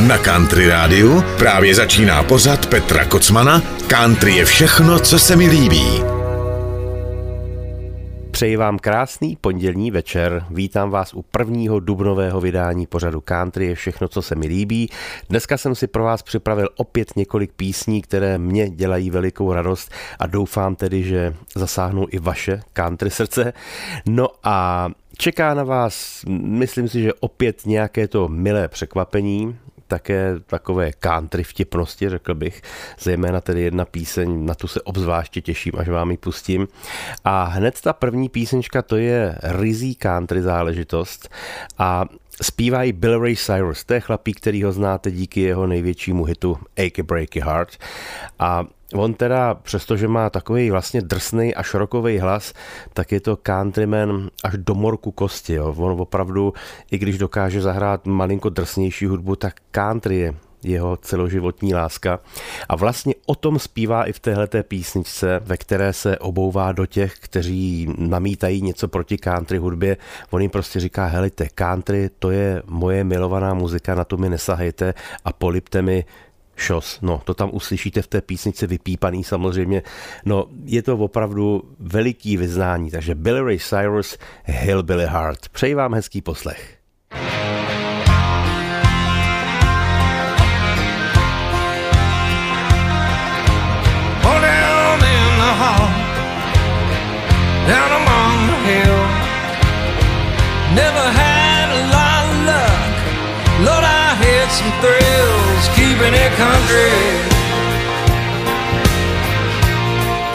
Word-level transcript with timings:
Na 0.00 0.18
Country 0.18 0.68
Rádiu 0.68 1.22
právě 1.38 1.74
začíná 1.74 2.22
pořad 2.22 2.66
Petra 2.66 3.04
Kocmana 3.04 3.62
Country 3.86 4.32
je 4.32 4.44
všechno, 4.44 4.98
co 4.98 5.18
se 5.18 5.36
mi 5.36 5.48
líbí. 5.48 6.02
Přeji 8.30 8.56
vám 8.56 8.78
krásný 8.78 9.36
pondělní 9.40 9.90
večer. 9.90 10.44
Vítám 10.50 10.90
vás 10.90 11.14
u 11.14 11.22
prvního 11.22 11.80
dubnového 11.80 12.40
vydání 12.40 12.86
pořadu 12.86 13.20
Country 13.20 13.66
je 13.66 13.74
všechno, 13.74 14.08
co 14.08 14.22
se 14.22 14.34
mi 14.34 14.46
líbí. 14.46 14.90
Dneska 15.28 15.56
jsem 15.56 15.74
si 15.74 15.86
pro 15.86 16.04
vás 16.04 16.22
připravil 16.22 16.68
opět 16.76 17.16
několik 17.16 17.52
písní, 17.52 18.02
které 18.02 18.38
mě 18.38 18.70
dělají 18.70 19.10
velikou 19.10 19.52
radost 19.52 19.92
a 20.18 20.26
doufám 20.26 20.76
tedy, 20.76 21.02
že 21.02 21.34
zasáhnou 21.54 22.06
i 22.10 22.18
vaše 22.18 22.62
country 22.72 23.10
srdce. 23.10 23.52
No 24.06 24.28
a 24.44 24.88
Čeká 25.18 25.54
na 25.54 25.64
vás, 25.64 26.24
myslím 26.28 26.88
si, 26.88 27.02
že 27.02 27.14
opět 27.14 27.66
nějaké 27.66 28.08
to 28.08 28.28
milé 28.28 28.68
překvapení, 28.68 29.56
také 29.86 30.34
takové 30.46 30.92
country 30.92 31.44
vtipnosti, 31.44 32.08
řekl 32.08 32.34
bych, 32.34 32.62
zejména 33.00 33.40
tedy 33.40 33.62
jedna 33.62 33.84
píseň, 33.84 34.46
na 34.46 34.54
tu 34.54 34.68
se 34.68 34.82
obzvláště 34.82 35.40
těším, 35.40 35.72
až 35.78 35.88
vám 35.88 36.10
ji 36.10 36.16
pustím. 36.16 36.68
A 37.24 37.44
hned 37.44 37.80
ta 37.80 37.92
první 37.92 38.28
písnička, 38.28 38.82
to 38.82 38.96
je 38.96 39.38
rizí 39.42 39.94
country 39.94 40.42
záležitost 40.42 41.28
a 41.78 42.04
Zpívá 42.42 42.82
i 42.82 42.92
Bill 42.92 43.20
Ray 43.20 43.36
Cyrus, 43.36 43.84
to 43.84 43.94
je 43.94 44.00
chlapík, 44.00 44.40
který 44.40 44.62
ho 44.62 44.72
znáte 44.72 45.10
díky 45.10 45.40
jeho 45.40 45.66
největšímu 45.66 46.24
hitu 46.24 46.58
Achy 46.78 47.02
Breaky 47.02 47.40
Heart. 47.40 47.78
A 48.38 48.64
On 48.94 49.14
teda, 49.14 49.54
přestože 49.54 50.08
má 50.08 50.30
takový 50.30 50.70
vlastně 50.70 51.02
drsný 51.02 51.54
a 51.54 51.62
šrokový 51.62 52.18
hlas, 52.18 52.52
tak 52.92 53.12
je 53.12 53.20
to 53.20 53.38
countryman 53.46 54.30
až 54.44 54.54
do 54.56 54.74
morku 54.74 55.10
kosti. 55.10 55.54
Jo. 55.54 55.74
On 55.78 56.00
opravdu, 56.00 56.52
i 56.90 56.98
když 56.98 57.18
dokáže 57.18 57.60
zahrát 57.60 58.06
malinko 58.06 58.48
drsnější 58.48 59.06
hudbu, 59.06 59.36
tak 59.36 59.54
country 59.70 60.16
je 60.16 60.34
jeho 60.64 60.96
celoživotní 60.96 61.74
láska. 61.74 62.20
A 62.68 62.76
vlastně 62.76 63.14
o 63.26 63.34
tom 63.34 63.58
zpívá 63.58 64.04
i 64.04 64.12
v 64.12 64.20
téhleté 64.20 64.62
písničce, 64.62 65.40
ve 65.44 65.56
které 65.56 65.92
se 65.92 66.18
obouvá 66.18 66.72
do 66.72 66.86
těch, 66.86 67.14
kteří 67.18 67.88
namítají 67.98 68.62
něco 68.62 68.88
proti 68.88 69.18
country 69.18 69.58
hudbě. 69.58 69.96
On 70.30 70.42
jim 70.42 70.50
prostě 70.50 70.80
říká, 70.80 71.06
helejte, 71.06 71.48
country 71.54 72.10
to 72.18 72.30
je 72.30 72.62
moje 72.66 73.04
milovaná 73.04 73.54
muzika, 73.54 73.94
na 73.94 74.04
to 74.04 74.16
mi 74.16 74.28
nesahejte 74.28 74.94
a 75.24 75.32
polipte 75.32 75.82
mi 75.82 76.04
šos. 76.56 76.98
No, 77.02 77.22
to 77.24 77.34
tam 77.34 77.50
uslyšíte 77.52 78.02
v 78.02 78.06
té 78.06 78.20
písnici 78.20 78.66
vypípaný 78.66 79.24
samozřejmě. 79.24 79.82
No, 80.24 80.46
je 80.64 80.82
to 80.82 80.96
opravdu 80.96 81.62
veliký 81.78 82.36
vyznání, 82.36 82.90
takže 82.90 83.14
Billy 83.14 83.40
Ray 83.40 83.58
Cyrus, 83.58 84.18
Hillbilly 84.44 85.06
Heart. 85.06 85.48
Přeji 85.48 85.74
vám 85.74 85.94
hezký 85.94 86.22
poslech. 86.22 86.78
Down 97.66 97.90
among 98.02 98.36
the 98.50 98.58
hill. 98.68 99.00
Never 100.76 101.04
had 101.22 101.66
a 101.72 101.80
lot 101.96 102.22
of 102.28 102.36
luck. 102.50 102.92
Lord, 103.66 103.84
I 103.84 104.08
had 104.20 104.46
some 104.52 104.72
thrills 104.82 105.64
keeping 105.72 106.12
it 106.12 106.32
country. 106.36 106.92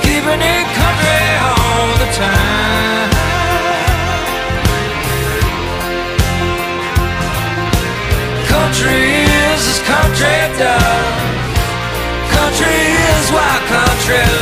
Keeping 0.06 0.42
it 0.42 0.68
country 0.82 1.24
all 1.50 1.90
the 2.02 2.10
time. 2.18 3.10
Country 8.50 9.04
is 9.46 9.62
as 9.74 9.80
country 9.94 10.40
does. 10.58 11.30
Country 12.38 12.80
is 13.14 13.26
why 13.32 13.52
country 13.70 14.39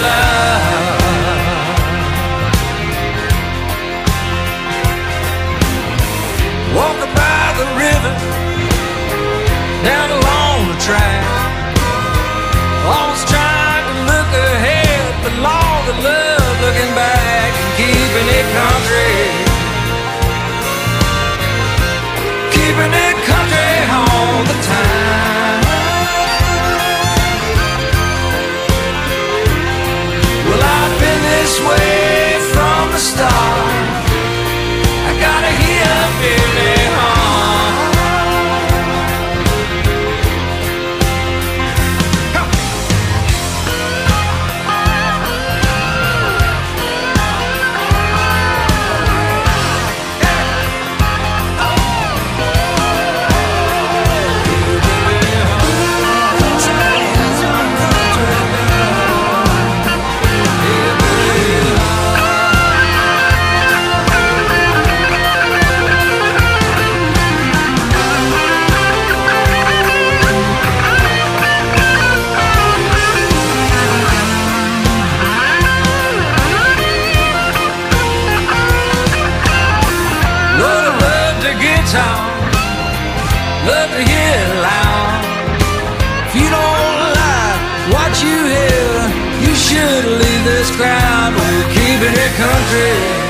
you 88.27 88.41
here, 88.45 89.03
you 89.45 89.53
should 89.55 90.05
leave 90.05 90.43
this 90.43 90.69
crowd. 90.75 91.31
We're 91.35 91.67
keeping 91.73 92.13
it 92.13 92.33
country. 92.35 93.26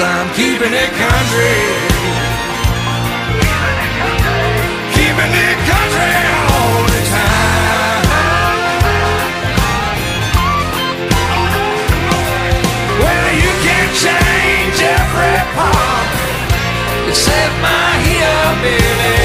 I'm 0.00 0.28
keeping 0.34 0.72
it 0.72 0.90
country. 1.02 1.58
Keeping 4.94 5.32
it 5.46 5.58
country 5.68 6.14
all. 6.38 6.82
Well, 13.02 13.34
you 13.34 13.52
can 13.64 13.86
change 14.04 14.78
every 14.80 15.38
part 15.56 16.08
except 17.08 17.54
my 17.60 17.90
hillbilly. 18.06 19.21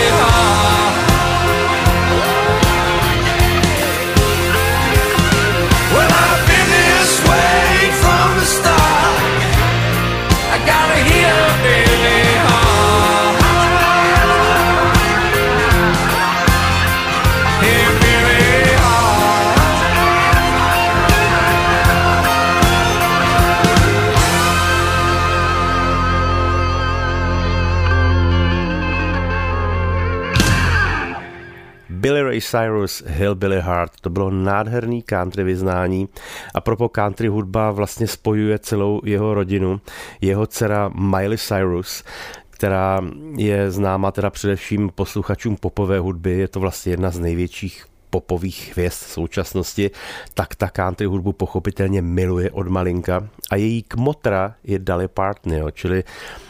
Cyrus, 32.52 33.04
Hillbilly 33.08 33.62
Heart, 33.62 33.92
to 34.02 34.10
bylo 34.10 34.30
nádherný 34.30 35.02
country 35.02 35.44
vyznání. 35.44 36.10
A 36.54 36.62
propo 36.62 36.90
country 36.90 37.28
hudba 37.28 37.72
vlastně 37.72 38.08
spojuje 38.08 38.60
celou 38.60 39.02
jeho 39.06 39.34
rodinu. 39.34 39.82
Jeho 40.22 40.48
dcera 40.48 40.92
Miley 40.96 41.38
Cyrus, 41.38 42.04
která 42.50 43.02
je 43.36 43.72
známa 43.72 44.12
teda 44.12 44.30
především 44.30 44.90
posluchačům 44.96 45.56
popové 45.56 46.00
hudby, 46.00 46.32
je 46.32 46.48
to 46.48 46.60
vlastně 46.60 46.94
jedna 46.94 47.12
z 47.12 47.20
největších 47.20 47.86
popových 48.10 48.72
hvězd 48.74 48.98
v 48.98 49.12
současnosti, 49.12 49.92
tak 50.34 50.56
ta 50.56 50.70
country 50.70 51.06
hudbu 51.08 51.34
pochopitelně 51.34 52.02
miluje 52.02 52.52
od 52.52 52.68
malinka. 52.68 53.28
A 53.52 53.56
její 53.56 53.84
kmotra 53.84 54.56
je 54.64 54.80
Dolly 54.80 55.08
Parton, 55.08 55.54
jo, 55.54 55.72
čili 55.72 56.04
eh, 56.04 56.47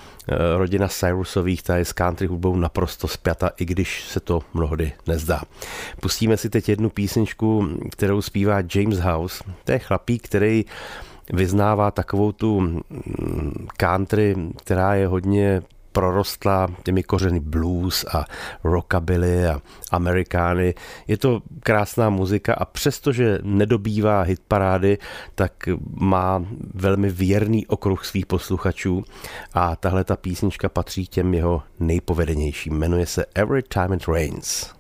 rodina 0.58 0.88
Cyrusových, 0.88 1.64
ta 1.64 1.78
je 1.78 1.86
s 1.86 1.94
country 1.94 2.28
hudbou 2.28 2.56
naprosto 2.56 3.08
spjata, 3.08 3.52
i 3.58 3.66
když 3.66 4.04
se 4.04 4.20
to 4.20 4.42
mnohdy 4.54 4.92
nezdá. 5.08 5.42
Pustíme 6.02 6.38
si 6.38 6.50
teď 6.50 6.70
jednu 6.70 6.90
písničku, 6.90 7.68
kterou 7.92 8.22
zpívá 8.22 8.58
James 8.76 9.00
House. 9.00 9.44
To 9.64 9.72
je 9.72 9.80
chlapík, 9.80 10.26
který 10.26 10.66
vyznává 11.34 11.92
takovou 11.92 12.32
tu 12.32 12.60
mm, 12.60 13.68
country, 13.78 14.36
která 14.64 14.96
je 14.96 15.08
hodně 15.08 15.62
prorostla 15.98 16.68
těmi 16.84 17.04
kořeny 17.04 17.40
blues 17.40 18.06
a 18.14 18.26
rockabilly 18.64 19.48
a 19.48 19.62
amerikány. 19.92 20.74
Je 21.08 21.18
to 21.18 21.42
krásná 21.60 22.10
muzika 22.10 22.54
a 22.54 22.66
přestože 22.66 23.40
nedobývá 23.44 24.22
hitparády, 24.22 24.98
tak 25.36 25.70
má 25.96 26.46
velmi 26.74 27.10
věrný 27.10 27.68
okruh 27.68 28.06
svých 28.06 28.26
posluchačů 28.26 29.04
a 29.54 29.76
tahle 29.76 30.04
ta 30.04 30.16
písnička 30.16 30.70
patří 30.70 31.08
těm 31.08 31.34
jeho 31.34 31.64
nejpovedenějším. 31.80 32.74
Jmenuje 32.74 33.06
se 33.06 33.26
Every 33.36 33.64
Time 33.64 33.94
It 33.94 34.08
Rains. 34.08 34.78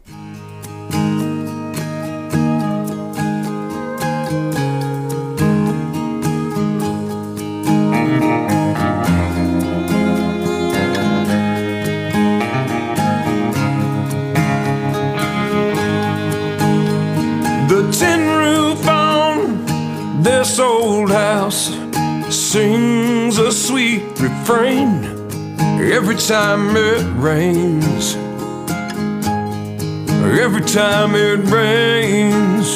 thank 0.89 1.21
you 1.21 1.26
house 21.47 21.69
sings 22.29 23.37
a 23.37 23.53
sweet 23.53 24.03
refrain 24.19 25.05
every 25.97 26.17
time 26.17 26.75
it 26.75 27.01
rains. 27.15 28.15
Every 30.45 30.61
time 30.61 31.15
it 31.15 31.39
rains, 31.49 32.67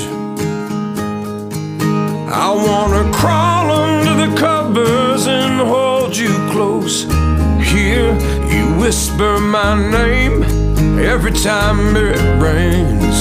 I 2.45 2.49
wanna 2.67 3.03
crawl 3.11 3.71
under 3.71 4.13
the 4.23 4.31
covers 4.37 5.27
and 5.27 5.59
hold 5.59 6.15
you 6.15 6.33
close. 6.53 7.03
Hear 7.71 8.03
you 8.53 8.63
whisper 8.79 9.37
my 9.39 9.71
name 9.99 10.43
every 11.13 11.33
time 11.33 11.97
it 11.97 12.19
rains 12.41 13.17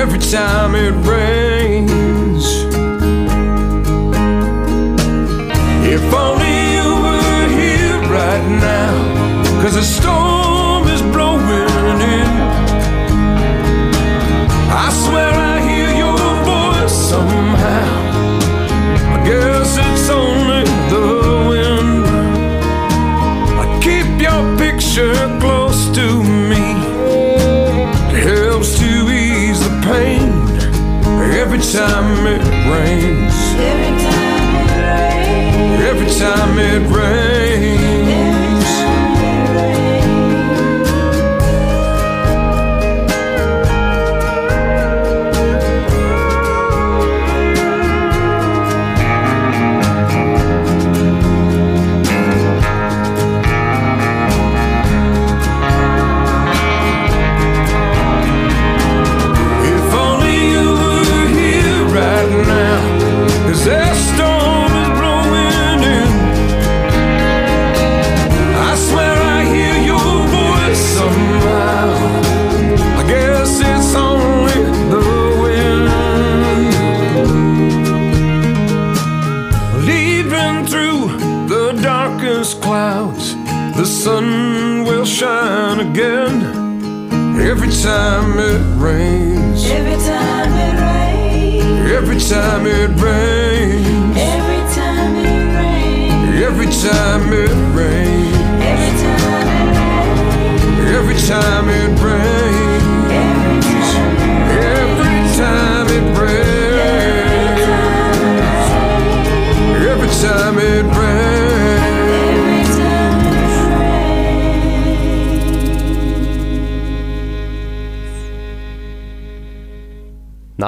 every 0.00 0.20
time 0.20 0.74
it 0.76 0.94
rains. 1.06 1.59
If 5.92 6.14
only 6.14 6.54
you 6.76 6.88
were 7.02 7.48
here 7.48 7.98
right 8.08 8.46
now, 8.48 8.94
cause 9.60 9.74
the 9.74 9.82
storm 9.82 10.86
is 10.86 11.02
blowing 11.02 12.00
in. 12.18 12.30
I 14.70 14.88
swear 15.02 15.32
I 15.34 15.58
hear 15.68 15.90
your 16.04 16.26
voice 16.46 16.94
somehow. 17.10 17.90
I 19.14 19.18
guess 19.24 19.78
it's 19.84 20.08
only 20.08 20.62
the 20.94 21.06
wind. 21.50 22.06
I 23.58 23.66
keep 23.82 24.08
your 24.26 24.42
picture 24.58 25.18
close 25.40 25.90
to 25.98 26.06
me. 26.50 26.66
It 28.14 28.22
helps 28.30 28.78
to 28.78 29.10
ease 29.10 29.58
the 29.58 29.74
pain 29.90 30.30
every 31.34 31.58
time 31.58 32.28
it 32.28 32.44
rains. 32.70 33.09
Time 36.20 36.58
it 36.58 36.82
rains. 36.94 37.19
Time 87.82 88.38
it 88.38 88.60
rains. 88.76 89.64
Every 89.70 89.92
time 89.92 90.52
it 90.52 90.74
rains. 90.84 91.90
Every 91.90 92.20
time 92.20 92.66
it 92.66 92.90
rains. 93.00 94.16
Every 94.18 94.62
time 94.74 95.16
it 95.16 95.56
rains. 95.56 96.42
Every 96.42 96.66
time 96.66 97.19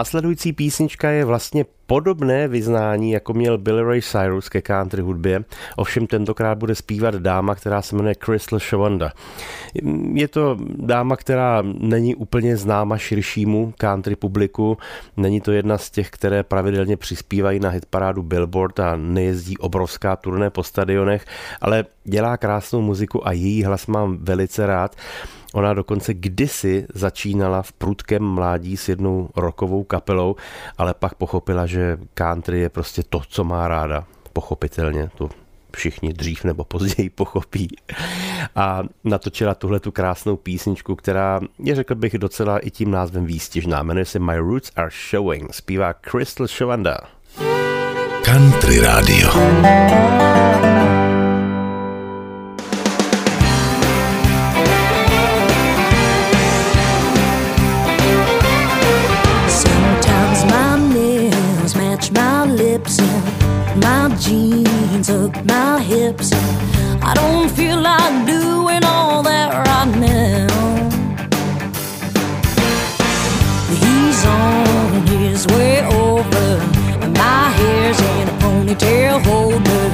Následující 0.03 0.53
písnička 0.53 1.11
je 1.11 1.25
vlastně 1.25 1.65
podobné 1.87 2.49
vyznání, 2.49 3.11
jako 3.11 3.35
měl 3.35 3.59
Billy 3.59 3.83
Ray 3.83 4.03
Cyrus 4.03 4.49
ke 4.49 4.63
country 4.63 5.03
hudbě, 5.03 5.45
ovšem 5.77 6.07
tentokrát 6.07 6.59
bude 6.59 6.75
zpívat 6.75 7.15
dáma, 7.15 7.55
která 7.55 7.83
se 7.83 7.97
jmenuje 7.97 8.15
Crystal 8.15 8.59
Shawanda. 8.59 9.13
Je 10.13 10.29
to 10.29 10.57
dáma, 10.77 11.17
která 11.17 11.63
není 11.63 12.15
úplně 12.15 12.57
známa 12.57 12.99
širšímu 12.99 13.75
country 13.79 14.17
publiku, 14.17 14.79
není 15.17 15.41
to 15.41 15.53
jedna 15.53 15.79
z 15.79 15.91
těch, 15.91 16.11
které 16.11 16.43
pravidelně 16.43 16.97
přispívají 16.97 17.61
na 17.61 17.69
hitparádu 17.69 18.23
Billboard 18.23 18.81
a 18.81 18.97
nejezdí 18.97 19.59
obrovská 19.59 20.17
turné 20.17 20.51
po 20.51 20.63
stadionech, 20.63 21.25
ale 21.61 21.85
dělá 22.05 22.37
krásnou 22.37 22.81
muziku 22.81 23.27
a 23.27 23.33
její 23.33 23.65
hlas 23.65 23.87
mám 23.87 24.19
velice 24.21 24.67
rád. 24.67 24.97
Ona 25.55 25.75
dokonce 25.75 26.15
kdysi 26.15 26.87
začínala 26.95 27.63
v 27.63 27.73
prudkém 27.73 28.23
mládí 28.23 28.77
s 28.77 28.89
jednou 28.89 29.29
rokovou 29.37 29.85
kapelou, 29.85 30.37
ale 30.79 30.95
pak 30.95 31.15
pochopila, 31.15 31.67
že 31.67 31.99
country 32.15 32.61
je 32.61 32.69
prostě 32.69 33.03
to, 33.09 33.23
co 33.29 33.45
má 33.45 33.69
ráda. 33.69 34.05
Pochopitelně, 34.33 35.11
to 35.19 35.29
všichni 35.77 36.13
dřív 36.13 36.45
nebo 36.45 36.65
později 36.65 37.11
pochopí. 37.15 37.69
A 38.57 38.83
natočila 39.05 39.55
tuhle 39.55 39.81
tu 39.81 39.93
krásnou 39.93 40.37
písničku, 40.37 40.97
která 40.97 41.41
je, 41.59 41.75
řekl 41.75 41.95
bych, 41.95 42.19
docela 42.19 42.59
i 42.59 42.71
tím 42.71 42.91
názvem 42.91 43.27
výstěžná. 43.27 43.83
Jmenuje 43.83 44.05
se 44.05 44.19
My 44.19 44.39
Roots 44.39 44.71
Are 44.77 44.91
Showing. 45.11 45.55
Zpívá 45.55 45.93
Crystal 45.93 46.47
Shavanda. 46.47 46.99
Country 48.25 48.81
Radio. 48.81 49.29
my 63.83 64.09
jeans, 64.19 65.09
hug 65.09 65.35
my 65.45 65.81
hips. 65.81 66.31
I 67.03 67.13
don't 67.15 67.49
feel 67.51 67.81
like 67.81 68.27
doing 68.27 68.85
all 68.85 69.23
that 69.23 69.49
right 69.67 69.93
now. 69.99 70.49
He's 73.83 74.25
on 74.25 75.07
his 75.07 75.47
way 75.49 75.85
over, 75.87 76.49
and 77.03 77.13
my 77.15 77.51
hair's 77.59 78.01
in 78.01 78.29
a 78.29 78.37
ponytail 78.43 79.23
holder. 79.25 79.89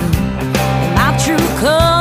My 0.94 1.16
true 1.24 1.48
color. 1.60 1.97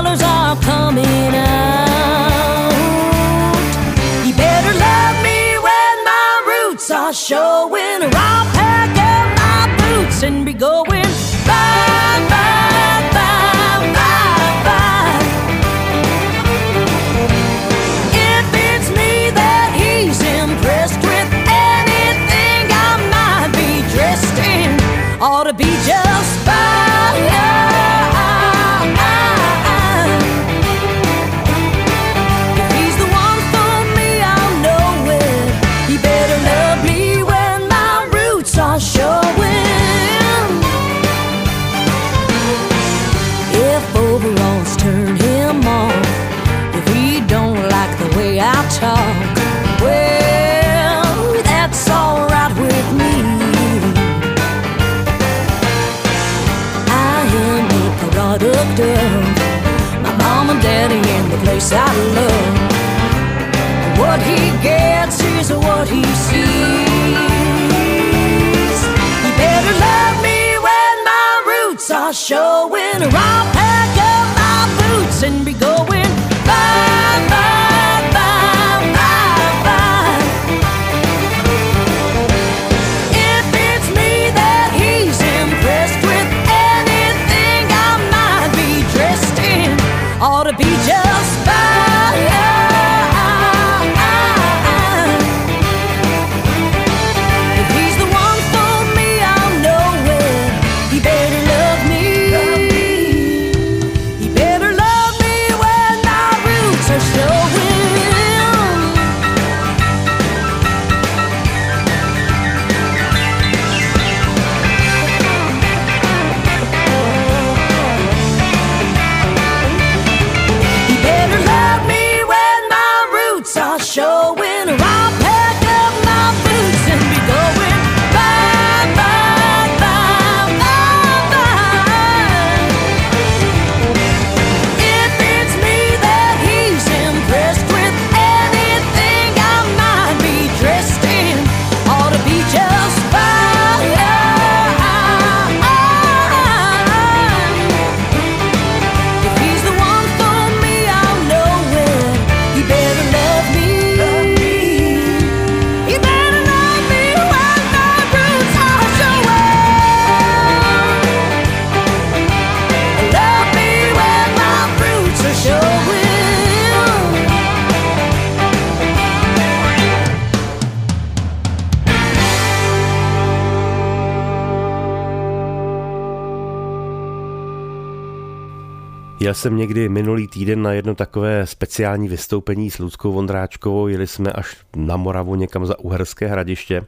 Jsem 179.38 179.58
někdy 179.58 179.90
minulý 179.90 180.28
týden 180.28 180.62
na 180.62 180.74
jedno 180.74 180.96
takové 180.96 181.48
speciální 181.48 182.08
vystoupení 182.08 182.72
s 182.72 182.80
Ludskou 182.80 183.12
Vondráčkovou. 183.12 183.88
Jeli 183.88 184.08
jsme 184.08 184.32
až 184.32 184.58
na 184.76 184.98
Moravu 184.98 185.36
někam 185.36 185.66
za 185.66 185.80
Uherské 185.80 186.28
hradiště. 186.28 186.86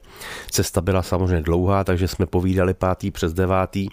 Cesta 0.51 0.81
byla 0.81 1.01
samozřejmě 1.01 1.41
dlouhá, 1.41 1.83
takže 1.83 2.07
jsme 2.07 2.25
povídali 2.25 2.73
pátý 2.73 3.11
přes 3.11 3.33
devátý 3.33 3.89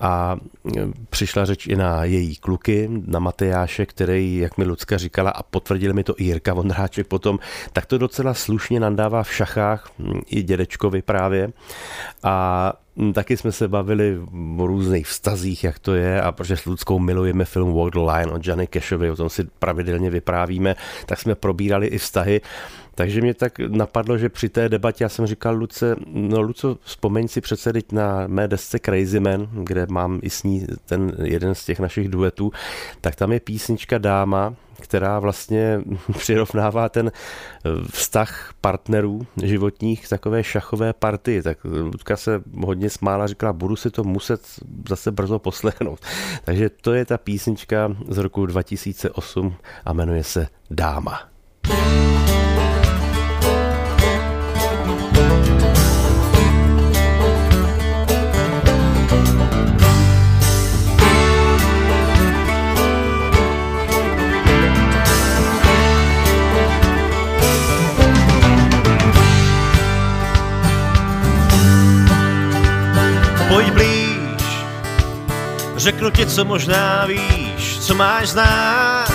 a 0.00 0.36
e, 0.76 0.86
přišla 1.10 1.44
řeč 1.44 1.66
i 1.66 1.76
na 1.76 2.04
její 2.04 2.36
kluky, 2.36 2.90
na 3.06 3.18
Matejáše, 3.18 3.86
který, 3.86 4.36
jak 4.36 4.58
mi 4.58 4.64
Lucka 4.64 4.98
říkala 4.98 5.30
a 5.30 5.42
potvrdil 5.42 5.94
mi 5.94 6.04
to 6.04 6.14
i 6.16 6.24
Jirka 6.24 6.54
Vondráček 6.54 7.06
potom, 7.06 7.38
tak 7.72 7.86
to 7.86 7.98
docela 7.98 8.34
slušně 8.34 8.80
nandává 8.80 9.22
v 9.22 9.34
šachách, 9.34 9.90
i 10.26 10.42
dědečkovi 10.42 11.02
právě. 11.02 11.52
A 12.22 12.72
Taky 13.12 13.36
jsme 13.36 13.52
se 13.52 13.68
bavili 13.68 14.18
o 14.58 14.66
různých 14.66 15.06
vztazích, 15.06 15.64
jak 15.64 15.78
to 15.78 15.94
je 15.94 16.22
a 16.22 16.32
protože 16.32 16.56
s 16.56 16.64
Ludskou 16.64 16.98
milujeme 16.98 17.44
film 17.44 17.74
Walk 17.74 17.92
the 17.92 17.98
Line 17.98 18.32
od 18.32 18.46
Johnny 18.46 18.68
Cashovi, 18.74 19.10
o 19.10 19.16
tom 19.16 19.28
si 19.28 19.44
pravidelně 19.58 20.10
vyprávíme, 20.10 20.76
tak 21.06 21.18
jsme 21.18 21.34
probírali 21.34 21.86
i 21.86 21.98
vztahy. 21.98 22.40
Takže 22.94 23.20
mě 23.20 23.34
tak 23.34 23.58
napadlo, 23.58 24.18
že 24.18 24.28
při 24.28 24.48
té 24.48 24.68
debatě 24.68 25.04
já 25.04 25.08
jsem 25.08 25.26
říkal 25.26 25.54
Luce, 25.54 25.96
no 26.06 26.40
Luco, 26.40 26.78
vzpomeň 26.82 27.28
si 27.28 27.40
přece 27.40 27.72
teď 27.72 27.92
na 27.92 28.26
mé 28.26 28.48
desce 28.48 28.78
Crazy 28.78 29.20
Man, 29.20 29.48
kde 29.52 29.86
mám 29.90 30.20
i 30.22 30.30
s 30.30 30.42
ní 30.42 30.66
ten 30.86 31.12
jeden 31.22 31.54
z 31.54 31.64
těch 31.64 31.80
našich 31.80 32.08
duetů, 32.08 32.52
tak 33.00 33.16
tam 33.16 33.32
je 33.32 33.40
písnička 33.40 33.98
Dáma, 33.98 34.54
která 34.80 35.18
vlastně 35.18 35.80
přirovnává 36.18 36.88
ten 36.88 37.12
vztah 37.92 38.52
partnerů 38.60 39.26
životních 39.42 40.06
k 40.06 40.08
takové 40.08 40.44
šachové 40.44 40.92
partii. 40.92 41.42
Tak 41.42 41.58
Ludka 41.64 42.16
se 42.16 42.42
hodně 42.64 42.90
smála, 42.90 43.26
říkala, 43.26 43.52
budu 43.52 43.76
si 43.76 43.90
to 43.90 44.04
muset 44.04 44.40
zase 44.88 45.10
brzo 45.10 45.38
poslechnout. 45.38 46.00
Takže 46.44 46.70
to 46.70 46.92
je 46.92 47.04
ta 47.04 47.18
písnička 47.18 47.96
z 48.08 48.18
roku 48.18 48.46
2008 48.46 49.54
a 49.84 49.92
jmenuje 49.92 50.24
se 50.24 50.46
Dáma. 50.70 51.28
Pojď 55.18 55.47
řeknu 75.88 76.10
ti, 76.10 76.26
co 76.26 76.44
možná 76.44 77.06
víš, 77.06 77.78
co 77.80 77.94
máš 77.94 78.28
znát. 78.28 79.12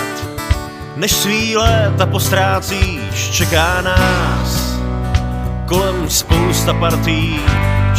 Než 0.96 1.12
svý 1.12 1.56
léta 1.56 2.06
postrácíš, 2.06 3.30
čeká 3.30 3.80
nás 3.80 4.78
kolem 5.66 6.10
spousta 6.10 6.74
partí, 6.74 7.40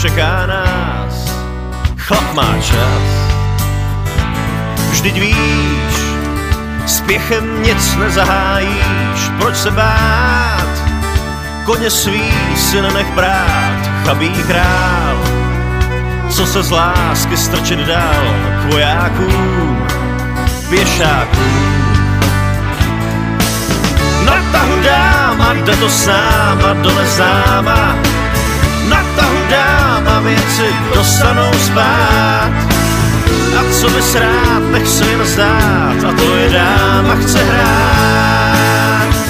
čeká 0.02 0.46
nás, 0.46 1.32
chlap 1.98 2.34
má 2.34 2.58
čas. 2.62 3.04
Vždyť 4.92 5.20
víš, 5.20 5.96
spěchem 6.86 7.64
nic 7.64 7.96
nezahájíš, 7.96 9.20
proč 9.40 9.56
se 9.56 9.72
bát, 9.72 10.68
koně 11.66 11.90
svý 11.90 12.32
si 12.56 12.82
nenech 12.82 13.14
brát, 13.14 13.80
chabý 14.04 14.30
král, 14.44 15.15
co 16.36 16.46
se 16.46 16.64
z 16.64 16.72
lásky 16.72 17.38
strčit 17.38 17.80
dál 17.80 18.26
k 18.62 18.74
vojákům, 18.74 19.88
pěšákům. 20.70 21.86
Na 24.26 24.34
tahu 24.52 24.82
dáma, 24.84 25.54
jde 25.54 25.76
to 25.76 25.90
s 25.90 26.08
náma 26.08 26.74
do 26.74 27.00
neznáma, 27.00 27.96
na 28.90 29.04
tahu 29.16 29.38
dáma 29.50 30.20
věci 30.20 30.76
dostanou 30.96 31.52
spát. 31.54 32.52
A 33.60 33.74
co 33.82 33.90
bys 33.90 34.16
rád, 34.16 34.64
nech 34.72 34.88
se 34.88 35.06
jen 35.06 35.26
zdát, 35.26 36.04
a 36.10 36.14
to 36.14 36.36
je 36.36 36.50
dáma 36.50 37.16
chce 37.16 37.44
hrát. 37.44 39.25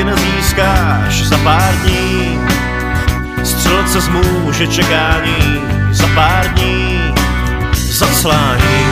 Zpátky 0.00 0.04
nezískáš 0.04 1.22
za 1.28 1.38
pár 1.38 1.74
dní. 1.82 2.40
Střelce 3.44 4.00
zmůže 4.00 4.66
čekání 4.66 5.62
za 5.90 6.06
pár 6.14 6.48
dní, 6.48 7.14
zaclání. 7.72 8.86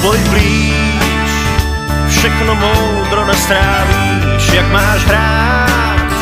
Pojď 0.00 0.20
blíž, 0.20 1.02
všechno 2.08 2.54
moudro 2.54 3.26
nestrávíš, 3.26 4.52
jak 4.52 4.72
máš 4.72 5.04
hrát, 5.04 6.12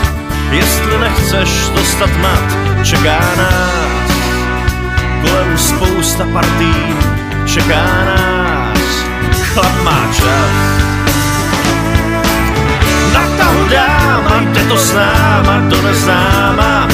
jestli 0.50 0.98
nechceš 0.98 1.68
dostat 1.74 2.16
mat, 2.16 2.56
čeká 2.84 3.20
nás 3.36 4.16
kolem 5.22 5.58
spousta 5.58 6.24
partí, 6.32 6.74
čeká 7.46 7.84
nás, 8.04 8.78
chlap 9.52 9.82
má 9.84 10.12
čas. 10.16 10.85
Jde 14.56 14.64
to 14.64 14.76
s 14.78 14.92
náma, 14.92 15.60
do 15.68 15.82
neznáma, 15.82 16.88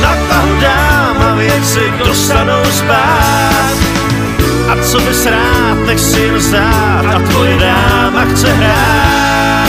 na 0.00 0.16
tahu 0.28 0.60
dáma, 0.60 1.34
věci 1.34 1.92
dostanou 2.04 2.64
spát. 2.70 3.74
A 4.68 4.76
co 4.82 5.00
bys 5.00 5.26
rád, 5.26 5.78
nech 5.86 6.00
si 6.00 6.20
jen 6.20 6.40
zdát, 6.40 7.04
a 7.16 7.18
tvoje 7.18 7.58
dáma 7.58 8.24
chce 8.24 8.52
hrát. 8.52 9.59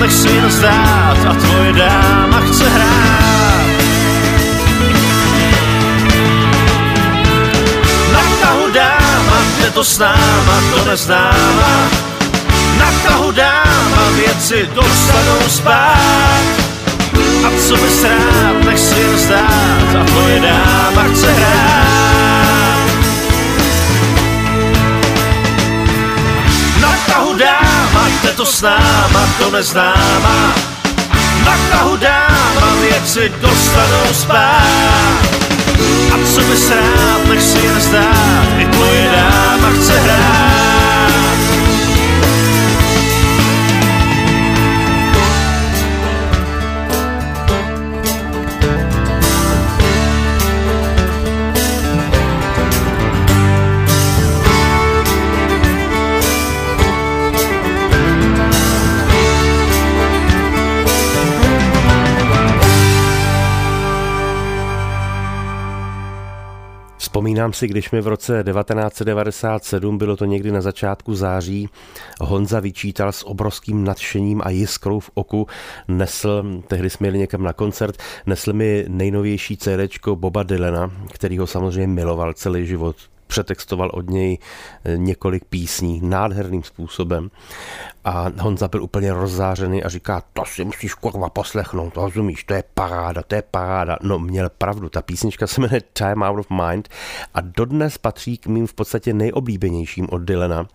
Nech 0.00 0.12
si 0.12 0.28
jen 0.28 0.50
zdát 0.50 1.18
a 1.28 1.34
tvoje 1.34 1.72
dáma 1.72 2.40
chce 2.40 2.64
hrát. 2.68 3.66
Na 8.12 8.22
tahu 8.40 8.70
dáma, 8.72 9.38
jde 9.60 9.70
to 9.70 9.84
s 9.84 9.98
náma, 9.98 10.56
to 10.70 10.90
neznáma. 10.90 11.72
Na 12.78 12.90
tahu 13.08 13.32
dáma, 13.32 14.02
věci 14.16 14.68
dostanou 14.74 15.48
spát. 15.48 16.44
A 17.46 17.48
co 17.68 17.76
bys 17.76 18.04
rád, 18.04 18.64
nech 18.64 18.78
si 18.78 19.00
jen 19.00 19.18
zdát 19.18 20.00
a 20.00 20.04
tvoje 20.04 20.40
dáma 20.40 21.02
chce 21.12 21.32
hrát. 21.32 22.29
To 28.40 28.46
s 28.46 28.62
náma, 28.62 29.28
to 29.38 29.50
neznáma. 29.50 30.54
Na 31.44 31.56
tahu 31.70 31.96
dáma, 31.96 32.74
věci 32.80 33.32
dostanou 33.40 34.06
spát. 34.12 35.20
A 36.12 36.16
co 36.34 36.40
bys 36.40 36.70
rád, 36.70 37.28
nech 37.28 37.42
si 37.42 37.58
jen 37.58 37.80
zdát, 37.80 38.46
i 38.58 38.66
tvoje 38.66 39.10
dáma 39.12 39.70
chce 39.70 39.98
hrát. 39.98 40.49
Vzpomínám 67.40 67.52
si, 67.52 67.68
když 67.68 67.90
mi 67.90 68.00
v 68.00 68.06
roce 68.06 68.44
1997, 68.44 69.98
bylo 69.98 70.16
to 70.16 70.24
někdy 70.24 70.52
na 70.52 70.60
začátku 70.60 71.14
září, 71.14 71.68
Honza 72.20 72.60
vyčítal 72.60 73.12
s 73.12 73.26
obrovským 73.26 73.84
nadšením 73.84 74.42
a 74.44 74.50
jiskrou 74.50 75.00
v 75.00 75.10
oku, 75.14 75.46
nesl, 75.88 76.44
tehdy 76.66 76.90
jsme 76.90 77.06
jeli 77.06 77.18
někam 77.18 77.42
na 77.42 77.52
koncert, 77.52 77.96
nesl 78.26 78.52
mi 78.52 78.84
nejnovější 78.88 79.56
CD 79.56 80.06
Boba 80.14 80.42
Dylana, 80.42 80.90
který 81.12 81.38
ho 81.38 81.46
samozřejmě 81.46 81.86
miloval 81.86 82.32
celý 82.32 82.66
život, 82.66 82.96
přetextoval 83.30 83.90
od 83.94 84.10
něj 84.10 84.38
několik 84.96 85.44
písní 85.44 86.00
nádherným 86.02 86.62
způsobem 86.62 87.30
a 88.04 88.32
Honza 88.38 88.68
byl 88.68 88.82
úplně 88.82 89.12
rozzářený 89.12 89.82
a 89.82 89.88
říká, 89.88 90.22
to 90.32 90.44
si 90.44 90.64
musíš 90.64 90.94
kurva 90.94 91.30
poslechnout, 91.30 91.92
to 91.92 92.00
rozumíš, 92.00 92.44
to 92.44 92.54
je 92.54 92.64
paráda, 92.74 93.22
to 93.22 93.34
je 93.34 93.42
paráda. 93.50 93.96
No 94.02 94.18
měl 94.18 94.50
pravdu, 94.58 94.88
ta 94.88 95.02
písnička 95.02 95.46
se 95.46 95.60
jmenuje 95.60 95.80
Time 95.92 96.22
Out 96.22 96.38
of 96.38 96.46
Mind 96.50 96.88
a 97.34 97.40
dodnes 97.40 97.98
patří 97.98 98.38
k 98.38 98.46
mým 98.46 98.66
v 98.66 98.74
podstatě 98.74 99.12
nejoblíbenějším 99.12 100.06
od 100.10 100.18
Dylana 100.18 100.66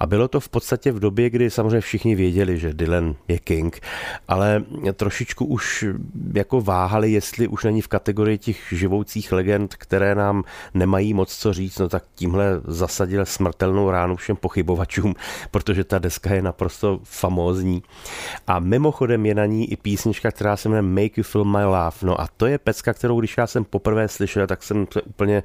a 0.00 0.06
bylo 0.06 0.28
to 0.28 0.40
v 0.40 0.48
podstatě 0.48 0.92
v 0.92 1.00
době, 1.00 1.30
kdy 1.30 1.50
samozřejmě 1.50 1.80
všichni 1.80 2.14
věděli, 2.14 2.58
že 2.58 2.74
Dylan 2.74 3.14
je 3.28 3.38
king, 3.38 3.80
ale 4.28 4.64
trošičku 4.94 5.44
už 5.44 5.84
jako 6.34 6.60
váhali, 6.60 7.12
jestli 7.12 7.48
už 7.48 7.64
není 7.64 7.80
v 7.80 7.88
kategorii 7.88 8.38
těch 8.38 8.58
živoucích 8.72 9.32
legend, 9.32 9.74
které 9.74 10.14
nám 10.14 10.44
nemají 10.74 11.14
moc 11.14 11.36
co 11.36 11.52
říct, 11.52 11.78
no 11.78 11.88
tak 11.88 12.03
tímhle 12.14 12.60
zasadil 12.66 13.26
smrtelnou 13.26 13.90
ránu 13.90 14.16
všem 14.16 14.36
pochybovačům, 14.36 15.14
protože 15.50 15.84
ta 15.84 15.98
deska 15.98 16.34
je 16.34 16.42
naprosto 16.42 17.00
famózní. 17.02 17.82
A 18.46 18.58
mimochodem 18.58 19.26
je 19.26 19.34
na 19.34 19.46
ní 19.46 19.72
i 19.72 19.76
písnička, 19.76 20.30
která 20.30 20.56
se 20.56 20.68
jmenuje 20.68 20.82
Make 20.82 21.20
You 21.20 21.22
Feel 21.22 21.44
My 21.44 21.64
Love. 21.64 21.96
No 22.02 22.20
a 22.20 22.28
to 22.36 22.46
je 22.46 22.58
pecka, 22.58 22.92
kterou 22.92 23.20
když 23.20 23.36
já 23.36 23.46
jsem 23.46 23.64
poprvé 23.64 24.08
slyšel, 24.08 24.46
tak 24.46 24.62
jsem 24.62 24.86
se 24.92 25.02
úplně 25.02 25.42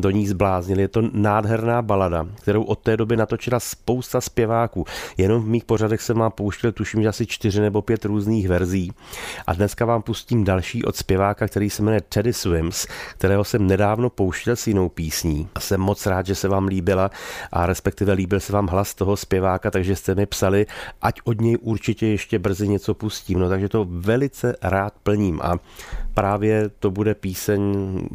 do 0.00 0.10
ní 0.10 0.28
zbláznil. 0.28 0.80
Je 0.80 0.88
to 0.88 1.02
nádherná 1.12 1.82
balada, 1.82 2.26
kterou 2.34 2.62
od 2.62 2.78
té 2.78 2.96
doby 2.96 3.16
natočila 3.16 3.60
spousta 3.60 4.20
zpěváků. 4.20 4.84
Jenom 5.16 5.42
v 5.42 5.46
mých 5.46 5.64
pořadech 5.64 6.02
jsem 6.02 6.18
vám 6.18 6.32
pouštěl, 6.32 6.72
tuším, 6.72 7.02
že 7.02 7.08
asi 7.08 7.26
čtyři 7.26 7.60
nebo 7.60 7.82
pět 7.82 8.04
různých 8.04 8.48
verzí. 8.48 8.92
A 9.46 9.52
dneska 9.54 9.84
vám 9.84 10.02
pustím 10.02 10.44
další 10.44 10.84
od 10.84 10.96
zpěváka, 10.96 11.48
který 11.48 11.70
se 11.70 11.82
jmenuje 11.82 12.00
Teddy 12.08 12.32
Swims, 12.32 12.86
kterého 13.18 13.44
jsem 13.44 13.66
nedávno 13.66 14.10
pouštěl 14.10 14.56
s 14.56 14.66
jinou 14.66 14.88
písní. 14.88 15.48
A 15.54 15.60
jsem 15.60 15.80
moc 15.80 16.06
rád, 16.06 16.26
že 16.26 16.34
se 16.34 16.48
vám 16.48 16.66
líbila 16.66 17.10
a 17.52 17.66
respektive 17.66 18.12
líbil 18.12 18.40
se 18.40 18.52
vám 18.52 18.66
hlas 18.66 18.94
toho 18.94 19.16
zpěváka, 19.16 19.70
takže 19.70 19.96
jste 19.96 20.14
mi 20.14 20.26
psali, 20.26 20.66
ať 21.02 21.20
od 21.24 21.40
něj 21.40 21.58
určitě 21.60 22.06
ještě 22.06 22.38
brzy 22.38 22.68
něco 22.68 22.94
pustím. 22.94 23.38
No 23.38 23.48
takže 23.48 23.68
to 23.68 23.86
velice 23.90 24.56
rád 24.62 24.94
plním. 25.02 25.40
A 25.42 25.58
právě 26.14 26.68
to 26.78 26.90
bude 26.90 27.14
píseň, 27.14 27.62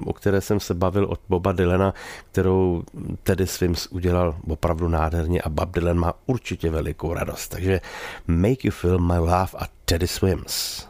o 0.05 0.13
které 0.13 0.41
jsem 0.41 0.59
se 0.59 0.73
bavil 0.73 1.05
od 1.05 1.19
Boba 1.29 1.51
Dylana, 1.51 1.93
kterou 2.31 2.83
Teddy 3.23 3.47
Swims 3.47 3.87
udělal 3.87 4.35
opravdu 4.47 4.87
nádherně 4.87 5.41
a 5.41 5.49
Bob 5.49 5.71
Dylan 5.71 5.97
má 5.97 6.13
určitě 6.25 6.69
velikou 6.69 7.13
radost. 7.13 7.47
Takže 7.47 7.81
Make 8.27 8.67
You 8.67 8.71
Feel 8.71 8.99
My 8.99 9.17
Love 9.17 9.49
a 9.57 9.67
Teddy 9.85 10.07
Swims. 10.07 10.87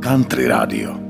Country 0.00 0.46
Radio. 0.46 1.05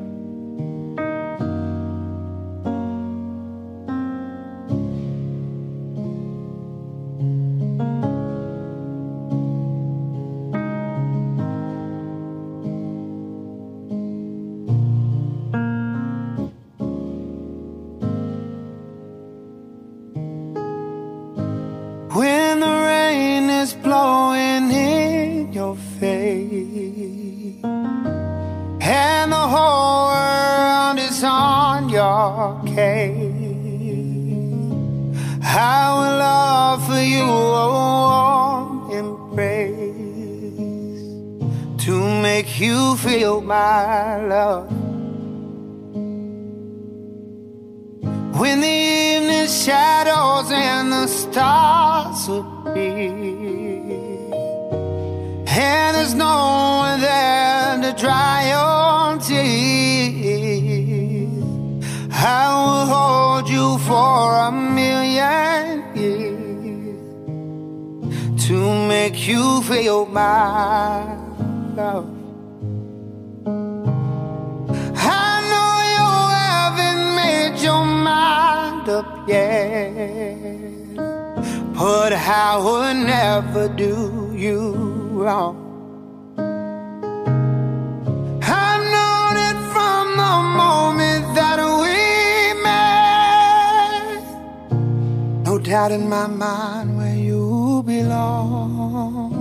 Doubt 95.77 95.93
in 95.93 96.09
my 96.09 96.27
mind 96.27 96.97
where 96.97 97.15
you 97.15 97.83
belong. 97.85 99.35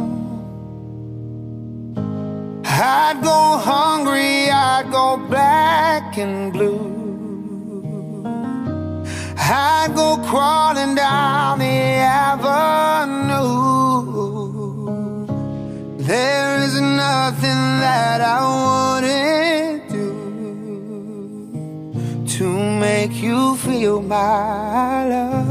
I'd 2.66 3.20
go 3.24 3.58
hungry, 3.72 4.50
I'd 4.52 4.92
go 4.92 5.16
black 5.30 6.18
and 6.18 6.52
blue. 6.52 6.92
I'd 9.38 9.94
go 9.96 10.18
crawling 10.30 10.96
down 10.96 11.60
the 11.60 11.78
avenue. 12.26 13.46
There 16.00 16.58
is 16.66 16.82
nothing 16.82 17.62
that 17.86 18.20
I 18.20 18.40
wouldn't 19.00 19.88
do 19.90 20.10
to 22.36 22.46
make 22.86 23.14
you 23.14 23.56
feel 23.56 24.02
my 24.02 25.08
love. 25.08 25.45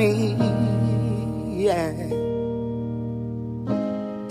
Me 0.00 0.34
yet. 1.66 1.96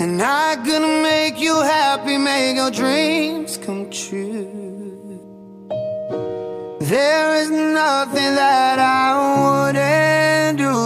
And 0.04 0.18
I 0.22 0.56
could 0.66 0.88
make 1.10 1.38
you 1.40 1.56
happy, 1.62 2.18
make 2.18 2.56
your 2.56 2.72
dreams 2.72 3.58
come 3.58 3.84
true. 3.92 4.50
There 6.94 7.30
is 7.42 7.50
nothing 7.52 8.32
that 8.44 8.78
I 8.80 9.08
wouldn't 9.42 10.58
do. 10.66 10.78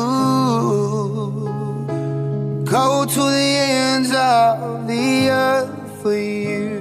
Go 2.78 3.06
to 3.16 3.24
the 3.38 3.50
ends 3.78 4.12
of 4.12 4.88
the 4.92 5.30
earth 5.30 6.02
for 6.02 6.18
you 6.18 6.80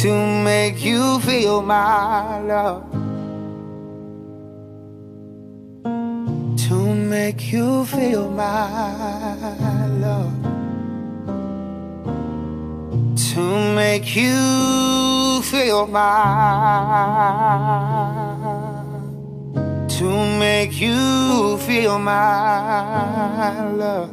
to 0.00 0.10
make 0.50 0.78
you 0.84 1.20
feel 1.20 1.62
my 1.62 2.40
love. 2.40 2.95
Make 7.08 7.52
you 7.52 7.84
feel 7.84 8.30
my 8.30 9.86
love. 10.00 10.32
To 13.34 13.40
make 13.74 14.16
you 14.16 15.42
feel 15.42 15.86
my. 15.86 16.02
To 19.98 20.08
make 20.38 20.80
you 20.80 21.56
feel 21.58 21.98
my 21.98 22.12
love. 23.76 24.10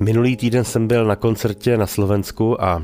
Minulý 0.00 0.36
týden 0.36 0.64
jsem 0.64 0.88
byl 0.88 1.04
na 1.04 1.16
koncertě 1.16 1.76
na 1.76 1.86
Slovensku 1.86 2.62
a 2.64 2.82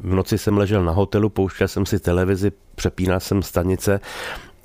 v 0.00 0.14
noci 0.14 0.38
jsem 0.38 0.58
ležel 0.58 0.84
na 0.84 0.92
hotelu, 0.92 1.28
pouštěl 1.28 1.68
jsem 1.68 1.86
si 1.86 1.98
televizi, 1.98 2.52
přepínal 2.74 3.20
jsem 3.20 3.42
stanice 3.42 4.00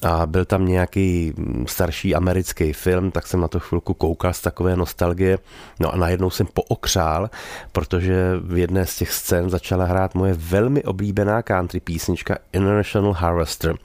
a 0.04 0.26
byl 0.26 0.46
tam 0.46 0.66
nějaký 0.66 1.34
starší 1.68 2.16
americký 2.16 2.74
film, 2.74 3.12
tak 3.12 3.28
jsem 3.28 3.42
na 3.42 3.48
to 3.48 3.60
chvilku 3.60 3.94
koukal 3.94 4.34
z 4.34 4.42
takové 4.42 4.76
nostalgie. 4.76 5.40
No 5.80 5.94
a 5.94 5.98
najednou 5.98 6.30
jsem 6.30 6.48
pookřál, 6.54 7.30
protože 7.72 8.34
v 8.42 8.58
jedné 8.58 8.86
z 8.86 8.98
těch 8.98 9.12
scén 9.12 9.50
začala 9.50 9.86
hrát 9.86 10.16
moje 10.16 10.34
velmi 10.34 10.84
oblíbená 10.84 11.42
country 11.42 11.80
písnička 11.80 12.38
International 12.54 13.12
Harvester 13.12 13.76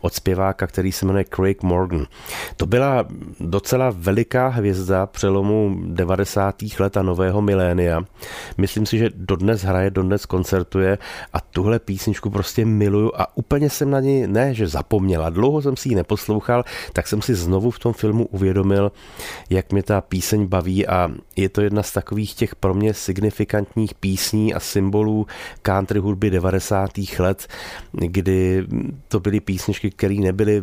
od 0.00 0.14
zpěváka, 0.14 0.66
který 0.66 0.92
se 0.92 1.06
jmenuje 1.06 1.24
Craig 1.36 1.62
Morgan. 1.62 2.06
To 2.56 2.66
byla 2.66 3.04
docela 3.40 3.92
veliká 3.94 4.48
hvězda 4.48 5.06
přelomu 5.06 5.76
90. 5.86 6.54
let 6.78 6.96
a 6.96 7.02
nového 7.02 7.42
milénia. 7.42 8.04
Myslím 8.56 8.86
si, 8.86 8.98
že 8.98 9.10
dodnes 9.14 9.62
hraje, 9.62 9.90
dodnes 9.90 10.26
koncertuje 10.26 10.98
a 11.32 11.40
tuhle 11.40 11.78
písničku 11.78 12.30
prostě 12.30 12.64
miluju 12.64 13.12
a 13.14 13.36
úplně 13.36 13.70
jsem 13.70 13.90
na 13.90 14.00
ní, 14.00 14.26
ne, 14.26 14.54
že 14.54 14.68
zapomněla, 14.68 15.30
dlouho 15.30 15.55
jsem 15.62 15.76
si 15.76 15.88
ji 15.88 15.94
neposlouchal, 15.94 16.64
tak 16.92 17.08
jsem 17.08 17.22
si 17.22 17.34
znovu 17.34 17.70
v 17.70 17.78
tom 17.78 17.92
filmu 17.92 18.26
uvědomil, 18.26 18.92
jak 19.50 19.72
mě 19.72 19.82
ta 19.82 20.00
píseň 20.00 20.46
baví 20.46 20.86
a 20.86 21.08
je 21.36 21.48
to 21.48 21.60
jedna 21.60 21.82
z 21.82 21.92
takových 21.92 22.34
těch 22.34 22.54
pro 22.54 22.74
mě 22.74 22.94
signifikantních 22.94 23.94
písní 23.94 24.54
a 24.54 24.60
symbolů 24.60 25.26
country 25.62 25.98
hudby 25.98 26.30
90. 26.30 26.90
let, 27.18 27.48
kdy 27.92 28.66
to 29.08 29.20
byly 29.20 29.40
písničky, 29.40 29.90
které 29.90 30.14
nebyly 30.14 30.62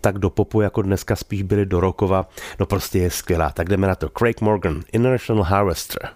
tak 0.00 0.18
do 0.18 0.30
popu, 0.30 0.60
jako 0.60 0.82
dneska 0.82 1.16
spíš 1.16 1.42
byly 1.42 1.66
do 1.66 1.80
rokova. 1.80 2.28
No 2.58 2.66
prostě 2.66 2.98
je 2.98 3.10
skvělá. 3.10 3.50
Tak 3.50 3.68
jdeme 3.68 3.86
na 3.86 3.94
to. 3.94 4.08
Craig 4.18 4.40
Morgan, 4.40 4.80
International 4.92 5.44
Harvester. 5.44 6.08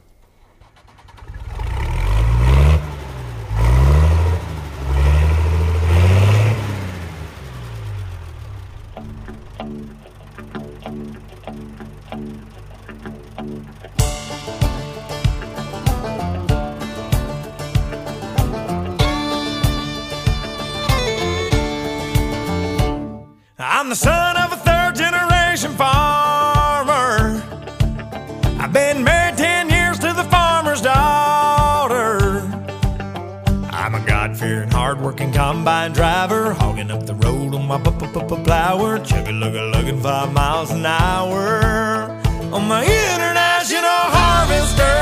My 38.24 38.42
plower, 38.42 38.98
chugging, 38.98 39.40
looking, 39.40 39.70
looking 39.72 40.00
five 40.00 40.32
miles 40.32 40.70
an 40.70 40.86
hour. 40.86 42.08
On 42.52 42.66
my 42.66 42.82
international 42.82 44.04
harvester. 44.16 44.94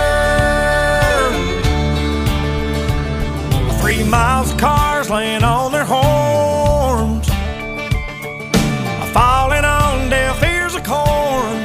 Three 3.81 4.03
miles 4.03 4.53
of 4.53 4.59
cars 4.59 5.11
laying 5.11 5.45
on 5.45 5.71
their 5.71 5.85
horns, 5.85 7.29
falling 9.13 9.65
on 9.65 10.09
deaf 10.09 10.43
ears 10.43 10.75
of 10.75 10.83
corn, 10.83 11.57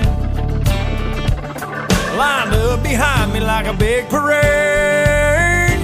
lined 2.18 2.54
up 2.54 2.84
behind 2.84 3.34
me 3.34 3.40
like 3.40 3.66
a 3.66 3.74
big 3.74 4.08
parade. 4.10 5.80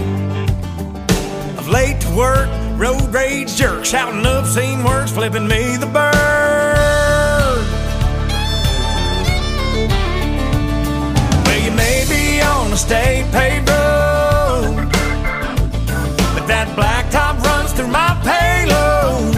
Of 1.58 1.69
late 1.69 1.99
to 2.01 2.10
work, 2.15 2.49
road 2.78 3.13
rage 3.13 3.45
jerks, 3.56 3.89
shouting 3.89 4.26
obscene 4.26 4.84
words, 4.84 5.12
flipping 5.12 5.48
me 5.48 5.78
the 5.78 5.86
bird. 5.86 6.13
Well, 11.46 11.62
you 11.63 11.72
may 11.72 12.06
be 12.10 12.41
on 12.41 12.74
a 12.74 12.78
state 12.78 13.24
road, 13.70 14.89
but 16.36 16.46
that 16.48 16.68
blacktop 16.76 17.41
runs 17.44 17.72
through 17.72 17.88
my 17.88 18.12
payload. 18.28 19.36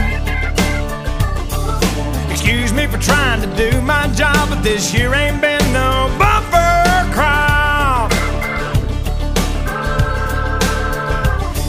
Excuse 2.32 2.74
me 2.74 2.88
for 2.88 2.98
trying 2.98 3.42
to 3.42 3.56
do 3.56 3.82
my 3.82 4.08
job, 4.16 4.50
but 4.50 4.64
this 4.64 4.94
year 4.96 5.14
ain't 5.14 5.42
been 5.42 5.62
no 5.72 6.10
bumper 6.18 7.14
crop. 7.14 8.12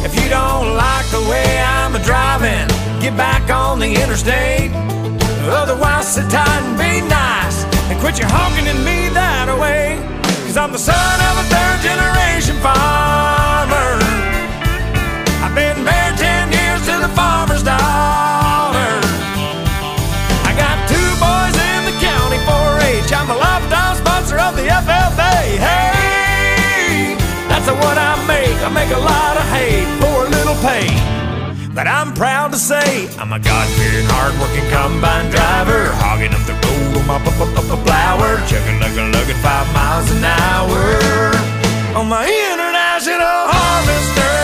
If 0.03 0.15
you 0.15 0.31
don't 0.31 0.77
like 0.77 1.07
the 1.11 1.21
way 1.29 1.49
driving, 1.49 1.68
get 3.01 3.17
back 3.17 3.51
on 3.51 3.79
the 3.79 3.95
interstate. 4.03 4.73
Otherwise, 5.51 6.15
sit 6.15 6.29
tight 6.31 6.63
and 6.63 6.77
be 6.77 7.01
nice 7.09 7.65
and 7.89 7.99
quit 8.01 8.19
your 8.19 8.29
honking 8.29 8.67
at 8.67 8.77
me 8.85 9.09
that 9.15 9.49
way. 9.59 9.99
Cause 10.47 10.57
I'm 10.57 10.73
the 10.73 10.79
son 10.79 10.95
of 11.29 11.35
a 11.39 11.47
third 11.53 11.79
generation 11.89 12.57
farmer. 12.61 13.91
I've 15.45 15.55
been 15.55 15.85
married 15.85 16.19
10 16.19 16.53
years 16.53 16.81
to 16.87 17.07
the 17.07 17.13
farmer's 17.15 17.63
daughter. 17.63 18.08
But 31.79 31.87
I'm 31.87 32.13
proud 32.13 32.51
to 32.51 32.59
say 32.59 33.07
I'm 33.21 33.33
a 33.33 33.39
God-fearing, 33.39 34.07
hard-working 34.11 34.69
combine 34.69 35.31
driver, 35.31 35.95
hogging 36.03 36.35
up 36.35 36.43
the 36.43 36.55
road 36.55 36.97
on 36.99 37.07
my 37.07 37.19
plower, 37.87 38.31
chugging, 38.51 38.81
lugging, 38.81 39.13
lugging 39.13 39.37
five 39.47 39.73
miles 39.73 40.11
an 40.11 40.25
hour 40.25 41.31
on 41.95 42.09
my 42.09 42.27
international 42.27 43.39
harvester. 43.55 44.35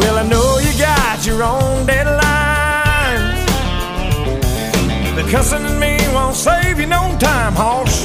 Well, 0.00 0.18
I 0.20 0.28
know 0.28 0.58
you 0.58 0.76
got 0.78 1.24
your 1.24 1.42
own 1.42 1.86
deadlines. 1.86 3.40
But 5.16 5.30
cussing 5.30 5.64
at 5.64 5.78
me 5.80 5.96
won't 6.12 6.36
save 6.36 6.78
you 6.78 6.88
no 6.88 7.16
time, 7.18 7.54
hoss. 7.54 7.95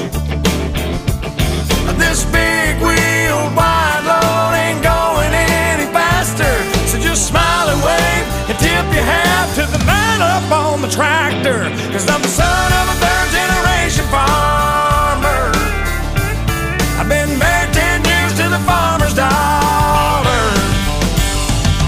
The 10.22 10.28
up 10.38 10.52
on 10.52 10.82
the 10.82 10.88
tractor. 10.88 11.66
Cause 11.92 12.06
I'm 12.10 12.22
the 12.22 12.34
son 12.42 12.70
of 12.80 12.86
a 12.94 12.98
third 13.02 13.30
generation 13.34 14.06
farmer. 14.14 15.42
I've 17.00 17.10
been 17.10 17.32
married 17.42 17.74
10 17.74 18.06
years 18.06 18.34
to 18.40 18.46
the 18.50 18.62
farmer's 18.70 19.16
daughter. 19.18 20.44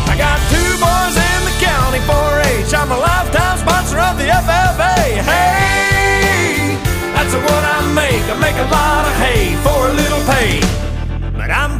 I 0.10 0.16
got 0.18 0.38
two 0.50 0.72
boys 0.82 1.16
in 1.30 1.40
the 1.50 1.56
county 1.62 2.02
4-H. 2.10 2.74
I'm 2.74 2.92
a 2.92 2.98
lifetime 2.98 3.58
sponsor 3.62 4.00
of 4.00 4.18
the 4.18 4.28
FFA. 4.34 5.22
Hey, 5.30 6.74
that's 7.14 7.34
what 7.38 7.64
I 7.76 7.80
make. 7.94 8.26
I 8.34 8.36
make 8.42 8.58
a 8.58 8.68
lot 8.74 9.04
of 9.10 9.14
hay 9.22 9.54
for 9.62 9.80
a 9.90 9.94
little 9.94 10.24
pay. 10.26 10.93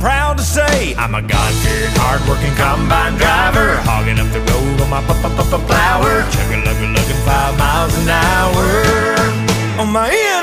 Proud 0.04 0.36
to 0.38 0.44
say 0.44 0.94
I'm 0.96 1.16
a 1.16 1.22
God-fearing, 1.22 1.96
hard-working 1.96 2.54
combine 2.60 3.16
driver, 3.16 3.80
hogging 3.88 4.20
up 4.20 4.28
the 4.36 4.42
road 4.52 4.82
on 4.82 4.90
my 4.90 5.00
plower, 5.64 6.28
chugging, 6.28 6.66
lugging, 6.66 6.92
lugging 6.92 7.24
five 7.24 7.58
miles 7.58 7.96
an 8.04 8.10
hour. 8.12 8.68
On 9.80 9.88
my 9.88 10.12
international 10.12 10.43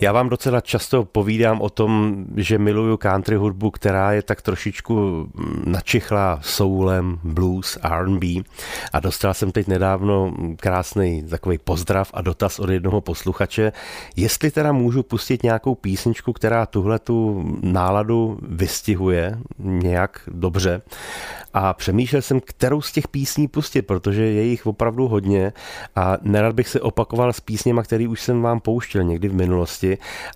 Já 0.00 0.12
vám 0.12 0.28
docela 0.28 0.60
často 0.60 1.04
povídám 1.04 1.60
o 1.60 1.70
tom, 1.70 2.24
že 2.36 2.58
miluju 2.58 2.96
country 2.96 3.36
hudbu, 3.36 3.70
která 3.70 4.12
je 4.12 4.22
tak 4.22 4.42
trošičku 4.42 5.26
načichlá 5.64 6.40
soulem, 6.42 7.18
blues, 7.24 7.78
R&B 7.82 8.26
a 8.92 9.00
dostal 9.00 9.34
jsem 9.34 9.52
teď 9.52 9.66
nedávno 9.66 10.34
krásný 10.56 11.22
takový 11.22 11.58
pozdrav 11.58 12.10
a 12.14 12.22
dotaz 12.22 12.58
od 12.58 12.70
jednoho 12.70 13.00
posluchače, 13.00 13.72
jestli 14.16 14.50
teda 14.50 14.72
můžu 14.72 15.02
pustit 15.02 15.42
nějakou 15.42 15.74
písničku, 15.74 16.32
která 16.32 16.66
tuhle 16.66 16.98
tu 16.98 17.44
náladu 17.62 18.38
vystihuje 18.42 19.38
nějak 19.58 20.20
dobře. 20.26 20.82
A 21.54 21.72
přemýšlel 21.72 22.22
jsem, 22.22 22.40
kterou 22.40 22.80
z 22.80 22.92
těch 22.92 23.08
písní 23.08 23.48
pustit, 23.48 23.82
protože 23.82 24.22
je 24.22 24.42
jich 24.42 24.66
opravdu 24.66 25.08
hodně 25.08 25.52
a 25.96 26.16
nerad 26.22 26.54
bych 26.54 26.68
se 26.68 26.80
opakoval 26.80 27.32
s 27.32 27.40
písněma, 27.40 27.82
který 27.82 28.06
už 28.08 28.20
jsem 28.20 28.42
vám 28.42 28.60
pouštěl 28.60 29.02
někdy 29.04 29.28
v 29.28 29.34
minulosti 29.34 29.85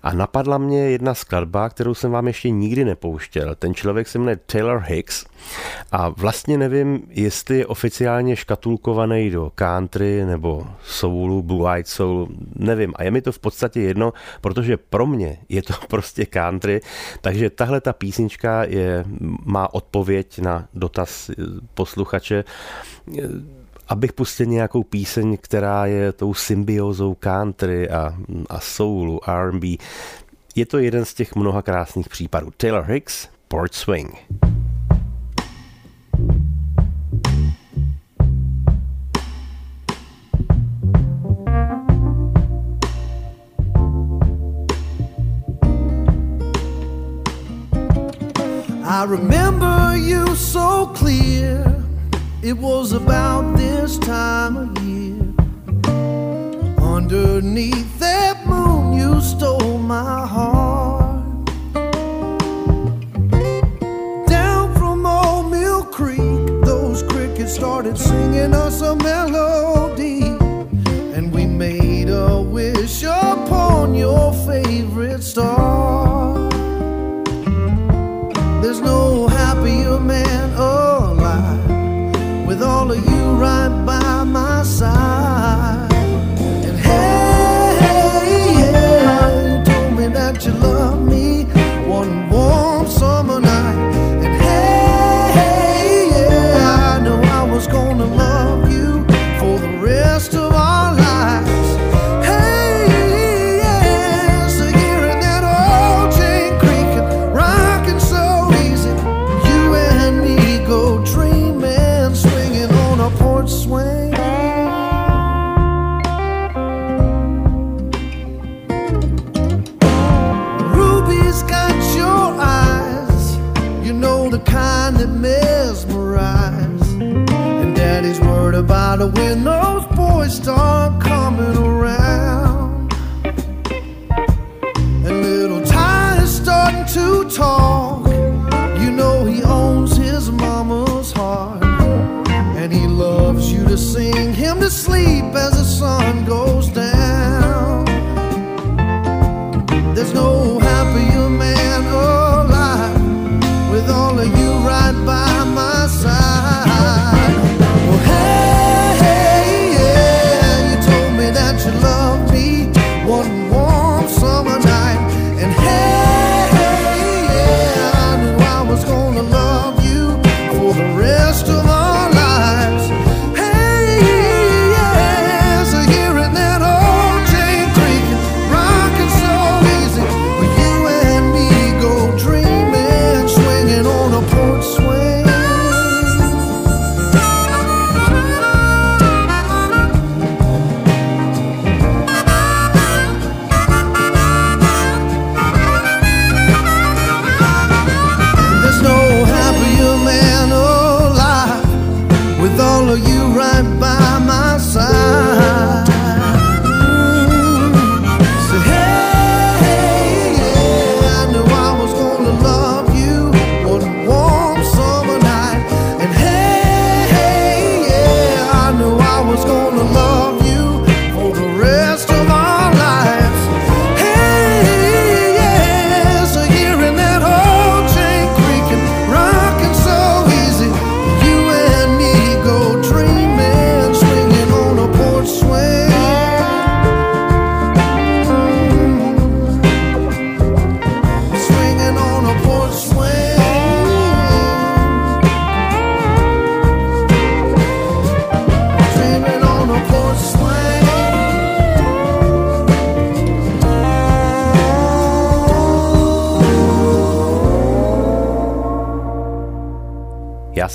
a 0.03 0.13
napadla 0.13 0.57
mě 0.57 0.89
jedna 0.89 1.13
skladba, 1.13 1.69
kterou 1.69 1.93
jsem 1.93 2.11
vám 2.11 2.27
ještě 2.27 2.49
nikdy 2.49 2.85
nepouštěl. 2.85 3.55
Ten 3.55 3.73
člověk 3.73 4.07
se 4.07 4.19
jmenuje 4.19 4.39
Taylor 4.45 4.83
Hicks 4.85 5.25
a 5.91 6.09
vlastně 6.09 6.57
nevím, 6.57 7.03
jestli 7.09 7.57
je 7.57 7.65
oficiálně 7.65 8.35
škatulkovaný 8.35 9.29
do 9.29 9.51
country 9.55 10.25
nebo 10.25 10.67
soulu, 10.83 11.41
blue 11.41 11.75
eyed 11.75 11.87
soul, 11.87 12.27
nevím. 12.55 12.93
A 12.95 13.03
je 13.03 13.11
mi 13.11 13.21
to 13.21 13.31
v 13.31 13.39
podstatě 13.39 13.81
jedno, 13.81 14.13
protože 14.41 14.77
pro 14.77 15.05
mě 15.05 15.37
je 15.49 15.61
to 15.61 15.73
prostě 15.87 16.25
country, 16.25 16.81
takže 17.21 17.49
tahle 17.49 17.81
ta 17.81 17.93
písnička 17.93 18.63
je, 18.63 19.05
má 19.45 19.73
odpověď 19.73 20.39
na 20.39 20.67
dotaz 20.73 21.31
posluchače 21.73 22.43
abych 23.91 24.13
pustil 24.13 24.45
nějakou 24.45 24.83
píseň, 24.83 25.37
která 25.41 25.85
je 25.85 26.11
tou 26.11 26.33
symbiózou 26.33 27.15
country 27.15 27.89
a, 27.89 28.15
a 28.49 28.59
soulu, 28.59 29.29
R&B. 29.29 29.67
Je 30.55 30.65
to 30.65 30.77
jeden 30.77 31.05
z 31.05 31.13
těch 31.13 31.35
mnoha 31.35 31.61
krásných 31.61 32.09
případů. 32.09 32.51
Taylor 32.57 32.83
Hicks, 32.87 33.27
Port 33.47 33.73
Swing. 33.73 34.15
I 48.83 49.05
remember 49.05 49.95
you 49.95 50.35
so 50.35 50.93
clear. 50.93 51.70
It 52.43 52.57
was 52.57 52.91
about 52.91 53.55
this 53.55 53.99
time 53.99 54.57
of 54.57 54.75
year. 54.83 55.21
Underneath 56.79 57.99
that 57.99 58.47
moon, 58.47 58.93
you 58.93 59.21
stole 59.21 59.77
my 59.77 60.25
heart. 60.25 61.45
Down 64.25 64.73
from 64.73 65.05
Old 65.05 65.51
Mill 65.51 65.83
Creek, 65.83 66.65
those 66.65 67.03
crickets 67.03 67.53
started 67.53 67.95
singing 67.95 68.55
us 68.55 68.81
a 68.81 68.95
melody. 68.95 70.23
And 71.15 71.31
we 71.31 71.45
made 71.45 72.09
a 72.09 72.41
wish 72.41 73.03
upon 73.03 73.93
your 73.93 74.33
favorite 74.47 75.21
star. 75.21 76.10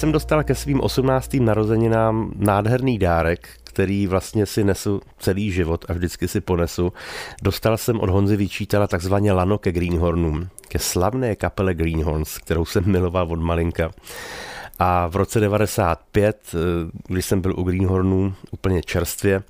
Jsem 0.06 0.12
dostal 0.12 0.44
ke 0.44 0.54
svým 0.54 0.80
18. 0.80 1.34
narozeninám 1.34 2.32
nádherný 2.36 2.98
dárek, 2.98 3.48
který 3.64 4.06
vlastně 4.06 4.46
si 4.46 4.64
nesu 4.64 5.00
celý 5.18 5.52
život 5.52 5.84
a 5.88 5.92
vždycky 5.92 6.28
si 6.28 6.40
ponesu. 6.40 6.92
Dostal 7.42 7.76
jsem 7.76 8.00
od 8.00 8.10
Honzy 8.10 8.36
Vyčítala 8.36 8.86
takzvaně 8.86 9.32
lano 9.32 9.58
ke 9.58 9.72
Greenhornům, 9.72 10.48
ke 10.68 10.78
slavné 10.78 11.36
kapele 11.36 11.74
Greenhorns, 11.74 12.38
kterou 12.38 12.64
jsem 12.64 12.92
miloval 12.92 13.26
od 13.30 13.40
malinka. 13.40 13.90
A 14.78 15.06
v 15.06 15.16
roce 15.16 15.40
95, 15.40 16.54
eh, 16.54 16.58
když 17.08 17.26
jsem 17.26 17.40
byl 17.40 17.54
u 17.58 17.62
Greenhornů 17.62 18.34
úplně 18.50 18.82
čerstvě, 18.82 19.42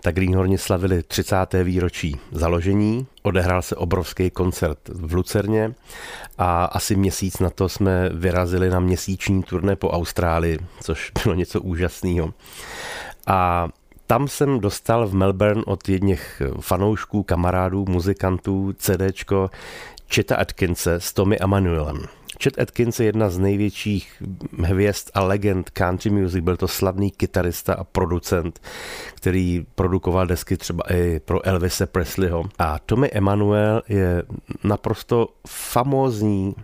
tak 0.00 0.14
Greenhorni 0.14 0.58
slavili 0.58 1.02
30. 1.02 1.64
výročí 1.64 2.16
založení. 2.32 3.06
Odehrál 3.22 3.62
se 3.62 3.76
obrovský 3.76 4.30
koncert 4.30 4.78
v 4.88 5.14
Lucerně 5.14 5.74
a 6.38 6.64
asi 6.64 6.96
měsíc 6.96 7.38
na 7.38 7.50
to 7.50 7.68
jsme 7.68 8.08
vyrazili 8.12 8.70
na 8.70 8.80
měsíční 8.80 9.42
turné 9.42 9.76
po 9.76 9.90
Austrálii, 9.90 10.58
což 10.80 11.12
bylo 11.24 11.34
něco 11.34 11.60
úžasného. 11.60 12.34
A 13.26 13.68
tam 14.12 14.28
jsem 14.28 14.60
dostal 14.60 15.06
v 15.06 15.14
Melbourne 15.14 15.62
od 15.66 15.88
jedných 15.88 16.42
fanoušků, 16.60 17.22
kamarádů, 17.22 17.84
muzikantů 17.88 18.72
CDčko 18.72 19.50
Cheta 20.14 20.36
Atkinse 20.36 20.94
s 20.94 21.12
Tommy 21.12 21.36
Emanuelem. 21.40 21.98
Chet 22.42 22.58
Atkins 22.58 23.00
je 23.00 23.06
jedna 23.06 23.30
z 23.30 23.38
největších 23.38 24.22
hvězd 24.58 25.10
a 25.14 25.24
legend 25.24 25.70
country 25.70 26.10
music. 26.10 26.44
Byl 26.44 26.56
to 26.56 26.68
slavný 26.68 27.10
kytarista 27.10 27.74
a 27.74 27.84
producent, 27.84 28.60
který 29.14 29.66
produkoval 29.74 30.26
desky 30.26 30.56
třeba 30.56 30.82
i 30.90 31.20
pro 31.20 31.46
Elvise 31.46 31.86
Presleyho. 31.86 32.44
A 32.58 32.78
Tommy 32.78 33.10
Emanuel 33.12 33.82
je 33.88 34.22
naprosto 34.64 35.28
famózní 35.48 36.54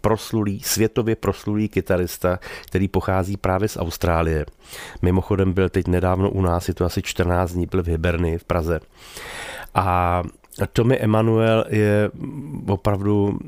proslulý, 0.00 0.60
světově 0.60 1.16
proslulý 1.16 1.68
kytarista, 1.68 2.38
který 2.66 2.88
pochází 2.88 3.36
právě 3.36 3.68
z 3.68 3.76
Austrálie. 3.76 4.46
Mimochodem 5.02 5.52
byl 5.52 5.68
teď 5.68 5.86
nedávno 5.88 6.30
u 6.30 6.42
nás, 6.42 6.68
je 6.68 6.74
to 6.74 6.84
asi 6.84 7.02
14 7.02 7.52
dní, 7.52 7.66
byl 7.66 7.82
v 7.82 7.86
Hiberny 7.88 8.38
v 8.38 8.44
Praze. 8.44 8.80
A 9.74 10.22
Tommy 10.72 10.98
Emanuel 10.98 11.64
je 11.68 12.10
opravdu 12.66 13.38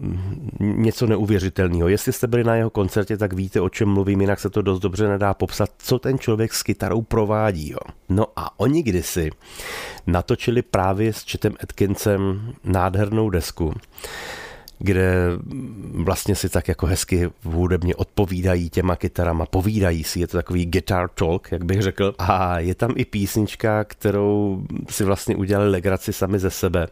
něco 0.61 1.07
neuvěřitelného. 1.07 1.89
Jestli 1.89 2.13
jste 2.13 2.27
byli 2.27 2.45
na 2.45 2.55
jeho 2.55 2.71
koncertě, 2.71 3.17
tak 3.17 3.33
víte, 3.33 3.61
o 3.61 3.69
čem 3.69 3.89
mluvím, 3.89 4.21
jinak 4.21 4.41
se 4.41 4.51
to 4.51 4.63
dost 4.63 4.81
dobře 4.81 5.09
nedá 5.09 5.35
popsat, 5.35 5.71
co 5.79 5.99
ten 5.99 6.19
člověk 6.19 6.55
s 6.55 6.63
kytarou 6.63 7.03
provádí. 7.03 7.71
Jo. 7.71 7.79
No 8.09 8.27
a 8.37 8.61
oni 8.61 8.83
kdysi 8.83 9.31
natočili 10.07 10.63
právě 10.63 11.13
s 11.13 11.25
Chetem 11.25 11.55
Atkinsem 11.63 12.53
nádhernou 12.65 13.31
desku, 13.31 13.75
kde 14.81 15.15
vlastně 15.95 16.35
si 16.35 16.49
tak 16.49 16.69
jako 16.69 16.87
hezky 16.87 17.31
hudebně 17.45 17.95
odpovídají 17.95 18.71
těma 18.71 18.97
kytarama, 18.97 19.47
povídají 19.47 20.05
si, 20.05 20.21
je 20.21 20.27
to 20.27 20.37
takový 20.37 20.67
guitar 20.67 21.09
talk, 21.09 21.53
jak 21.53 21.65
bych 21.65 21.83
řekl. 21.83 22.15
A 22.19 22.59
je 22.59 22.75
tam 22.75 22.93
i 22.97 23.05
písnička, 23.05 23.85
kterou 23.85 24.63
si 24.91 25.05
vlastně 25.05 25.37
udělali 25.37 25.71
legraci 25.71 26.13
sami 26.13 26.39
ze 26.39 26.51
sebe, 26.51 26.87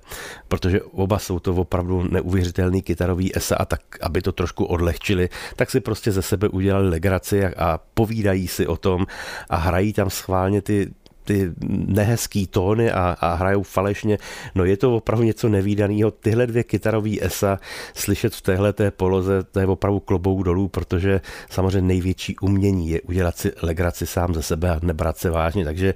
protože 0.48 0.82
oba 0.82 1.18
jsou 1.18 1.38
to 1.38 1.54
opravdu 1.54 2.02
neuvěřitelný 2.10 2.82
kytarový 2.82 3.36
esa 3.36 3.56
a 3.56 3.64
tak, 3.64 3.80
aby 4.00 4.22
to 4.22 4.32
trošku 4.32 4.64
odlehčili, 4.64 5.28
tak 5.56 5.70
si 5.70 5.80
prostě 5.80 6.12
ze 6.12 6.22
sebe 6.22 6.48
udělali 6.48 6.88
legraci 6.88 7.44
a, 7.44 7.52
a 7.64 7.78
povídají 7.94 8.48
si 8.48 8.66
o 8.66 8.76
tom 8.76 9.06
a 9.50 9.56
hrají 9.56 9.92
tam 9.92 10.10
schválně 10.10 10.62
ty 10.62 10.90
ty 11.28 11.52
nehezký 11.68 12.46
tóny 12.46 12.90
a, 12.92 13.16
a 13.20 13.34
hrajou 13.34 13.62
falešně. 13.62 14.18
No 14.54 14.64
je 14.64 14.76
to 14.76 14.96
opravdu 14.96 15.24
něco 15.24 15.48
nevýdaného. 15.48 16.10
Tyhle 16.10 16.46
dvě 16.46 16.64
kytarový 16.64 17.24
esa 17.24 17.60
slyšet 17.94 18.34
v 18.34 18.42
téhle 18.42 18.72
té 18.72 18.90
poloze, 18.90 19.44
to 19.44 19.60
je 19.60 19.66
opravdu 19.66 20.00
klobouk 20.00 20.44
dolů, 20.44 20.68
protože 20.68 21.20
samozřejmě 21.50 21.88
největší 21.88 22.36
umění 22.38 22.88
je 22.88 23.00
udělat 23.00 23.38
si 23.38 23.52
legraci 23.62 24.06
sám 24.06 24.34
ze 24.34 24.42
sebe 24.42 24.70
a 24.70 24.80
nebrat 24.82 25.18
se 25.18 25.30
vážně. 25.30 25.64
Takže 25.64 25.94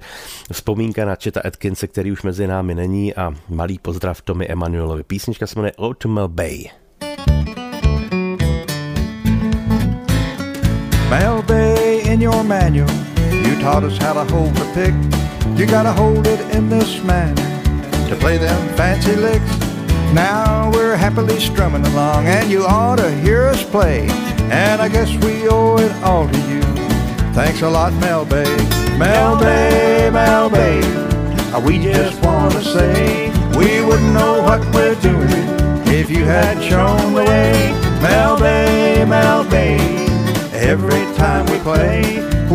vzpomínka 0.51 1.05
na 1.05 1.15
Četa 1.15 1.41
Atkinse, 1.45 1.87
který 1.87 2.11
už 2.11 2.23
mezi 2.23 2.47
námi 2.47 2.75
není 2.75 3.15
a 3.15 3.33
malý 3.49 3.79
pozdrav 3.79 4.21
Tommy 4.21 4.47
Emanuelovi. 4.47 5.03
Písnička 5.03 5.47
se 5.47 5.55
jmenuje 5.55 5.73
Autumnal 5.77 6.27
Bay. 6.27 6.69
Mel 11.09 11.41
Bay 11.41 11.99
in 12.05 12.21
your 12.21 12.43
manual, 12.43 12.89
you 13.45 13.59
taught 13.61 13.83
us 13.83 13.97
how 13.97 14.13
to 14.13 14.23
hold 14.33 14.53
the 14.55 14.65
pick. 14.73 14.93
You 15.57 15.65
gotta 15.65 15.91
hold 15.91 16.27
it 16.27 16.39
in 16.55 16.69
this 16.69 17.03
manner 17.03 17.35
to 18.09 18.15
play 18.15 18.37
them 18.37 18.67
fancy 18.75 19.15
licks. 19.15 19.57
Now 20.13 20.71
we're 20.71 20.95
happily 20.95 21.39
strumming 21.39 21.85
along, 21.87 22.27
and 22.27 22.49
you 22.49 22.65
ought 22.65 22.97
to 22.97 23.11
hear 23.21 23.43
us 23.43 23.63
play. 23.63 24.07
And 24.51 24.81
I 24.81 24.87
guess 24.89 25.11
we 25.23 25.47
owe 25.47 25.77
it 25.77 25.91
all 26.03 26.27
to 26.27 26.39
you. 26.49 26.61
Thanks 27.33 27.61
a 27.61 27.69
lot, 27.69 27.93
Mel 27.93 28.25
Bay. 28.25 28.45
Mel 28.97 29.37
Bay, 29.39 30.09
Mel 30.11 30.49
Bay. 30.49 30.81
Uh, 31.53 31.59
We 31.59 31.79
just 31.79 32.23
wanna 32.23 32.61
say 32.63 33.29
we 33.57 33.83
wouldn't 33.85 34.13
know 34.13 34.41
what 34.41 34.61
we're 34.73 34.95
doing 35.01 35.43
if 35.99 36.09
you 36.09 36.25
had 36.25 36.61
shown 36.63 37.13
the 37.13 37.19
way. 37.21 37.73
Mel 38.01 38.37
Bay, 38.37 39.05
Mel 39.07 39.43
Bay. 39.49 39.77
Every 40.53 41.05
time 41.15 41.45
we 41.47 41.57
play, 41.59 42.01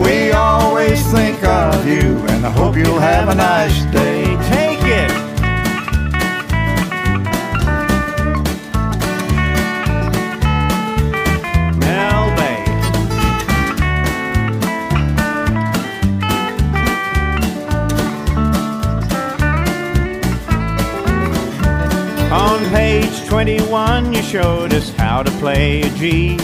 we 0.03 0.33
always 0.33 1.05
think 1.13 1.43
of 1.45 1.87
you, 1.87 2.19
and 2.29 2.47
I 2.47 2.51
hope 2.51 2.77
you'll 2.77 3.01
have 3.01 3.29
a 3.29 3.35
nice 3.35 3.85
day. 3.93 4.25
Take 4.49 4.83
it. 4.83 5.11
Mel 11.79 12.37
Bay. 12.37 12.65
On 22.31 22.71
page 22.71 23.27
21, 23.27 24.13
you 24.13 24.23
showed 24.23 24.73
us 24.75 24.91
how 24.91 25.23
to 25.23 25.31
play 25.33 25.83
a 25.83 25.91
G. 25.91 26.37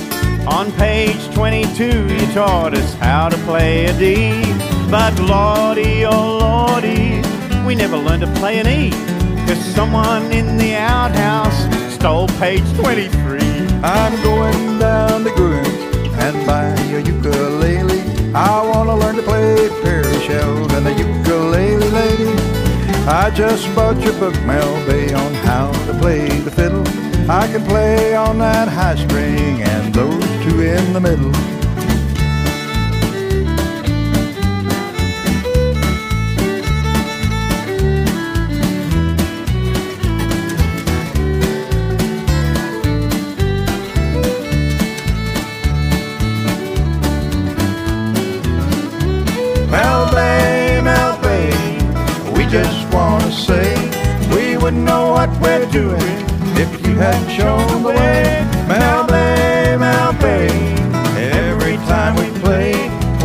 On 0.47 0.71
page 0.73 1.35
22, 1.35 2.15
you 2.15 2.33
taught 2.33 2.75
us 2.75 2.95
how 2.95 3.31
to 3.31 3.37
play 3.39 3.87
a 3.87 3.99
D. 3.99 4.43
But 4.91 5.19
lordy, 5.19 6.05
oh 6.05 6.39
lordy, 6.39 7.23
we 7.67 7.75
never 7.75 7.97
learned 7.97 8.23
to 8.23 8.33
play 8.35 8.59
an 8.59 8.67
E. 8.67 8.91
Cause 9.47 9.59
someone 9.75 10.31
in 10.33 10.59
the 10.59 10.75
outhouse 10.75 11.59
stole 11.95 12.29
page 12.39 12.65
23. 12.77 13.41
I'm 13.83 14.23
going 14.23 14.79
down 14.79 15.25
to 15.25 15.31
Gruen 15.31 15.65
and 16.19 16.47
buy 16.47 16.67
a 16.67 17.01
ukulele. 17.01 18.01
I 18.35 18.61
want 18.63 18.91
to 18.91 18.95
learn 18.97 19.17
to 19.17 19.23
play 19.23 19.69
Perry 19.83 20.21
shells 20.21 20.73
and 20.75 20.85
the 20.85 20.93
ukulele 20.93 21.89
lady. 21.89 22.33
I 23.07 23.31
just 23.35 23.75
bought 23.75 23.99
your 24.03 24.13
book, 24.21 24.35
Mel 24.45 24.87
Bay, 24.87 25.13
on 25.15 25.35
how 25.47 25.73
to 25.87 25.99
play 25.99 26.29
the 26.29 26.51
fiddle. 26.51 26.85
I 27.27 27.47
can 27.47 27.64
play 27.64 28.14
on 28.14 28.39
that 28.41 28.68
high 28.68 28.97
string 28.97 29.62
and 29.62 29.95
those 29.95 30.22
two 30.45 30.61
in 30.61 30.93
the 30.93 31.01
middle. 31.01 31.31
Mel 49.70 50.12
Bay, 50.12 50.81
Mel 50.85 51.18
Bay, 51.22 52.33
we 52.35 52.45
just 52.45 52.93
wanna 52.93 53.33
say 53.33 53.75
we 54.29 54.59
wouldn't 54.59 54.85
know 54.85 55.12
what 55.12 55.31
we're 55.41 55.64
doing 55.70 56.14
if 56.65 56.87
you 56.87 56.95
hadn't 56.95 57.31
shown 57.31 57.67
the 57.83 57.89
way. 57.89 58.41
Mel 58.67 59.07
Bay, 59.07 59.77
Mel 59.79 60.12
Bay, 60.15 60.49
every 61.17 61.77
time 61.89 62.17
we 62.17 62.29
play, 62.41 62.73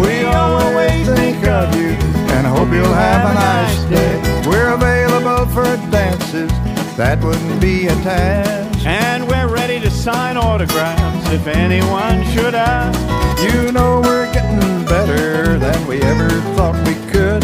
we 0.02 0.26
always 0.26 1.08
think 1.08 1.46
of 1.48 1.74
you, 1.76 1.90
and 2.36 2.46
I 2.48 2.50
hope 2.50 2.70
you'll 2.74 3.00
have 3.08 3.32
a 3.32 3.34
nice 3.34 3.84
day. 3.86 4.14
We're 4.48 4.74
available 4.74 5.46
for 5.54 5.64
dances, 5.90 6.52
that 6.98 7.24
wouldn't 7.24 7.62
be 7.62 7.88
a 7.88 7.96
task. 8.04 8.86
And 8.86 9.28
we're 9.28 9.48
ready 9.48 9.80
to 9.80 9.90
sign 9.90 10.36
autographs 10.36 11.32
if 11.32 11.48
anyone 11.48 12.24
should 12.34 12.56
ask. 12.56 13.00
You 13.42 13.72
know 13.72 14.02
we're 14.02 14.32
getting 14.34 14.86
better 14.86 15.58
than 15.58 15.88
we 15.88 16.02
ever 16.02 16.30
thought 16.56 16.76
we 16.88 16.96
could. 17.12 17.42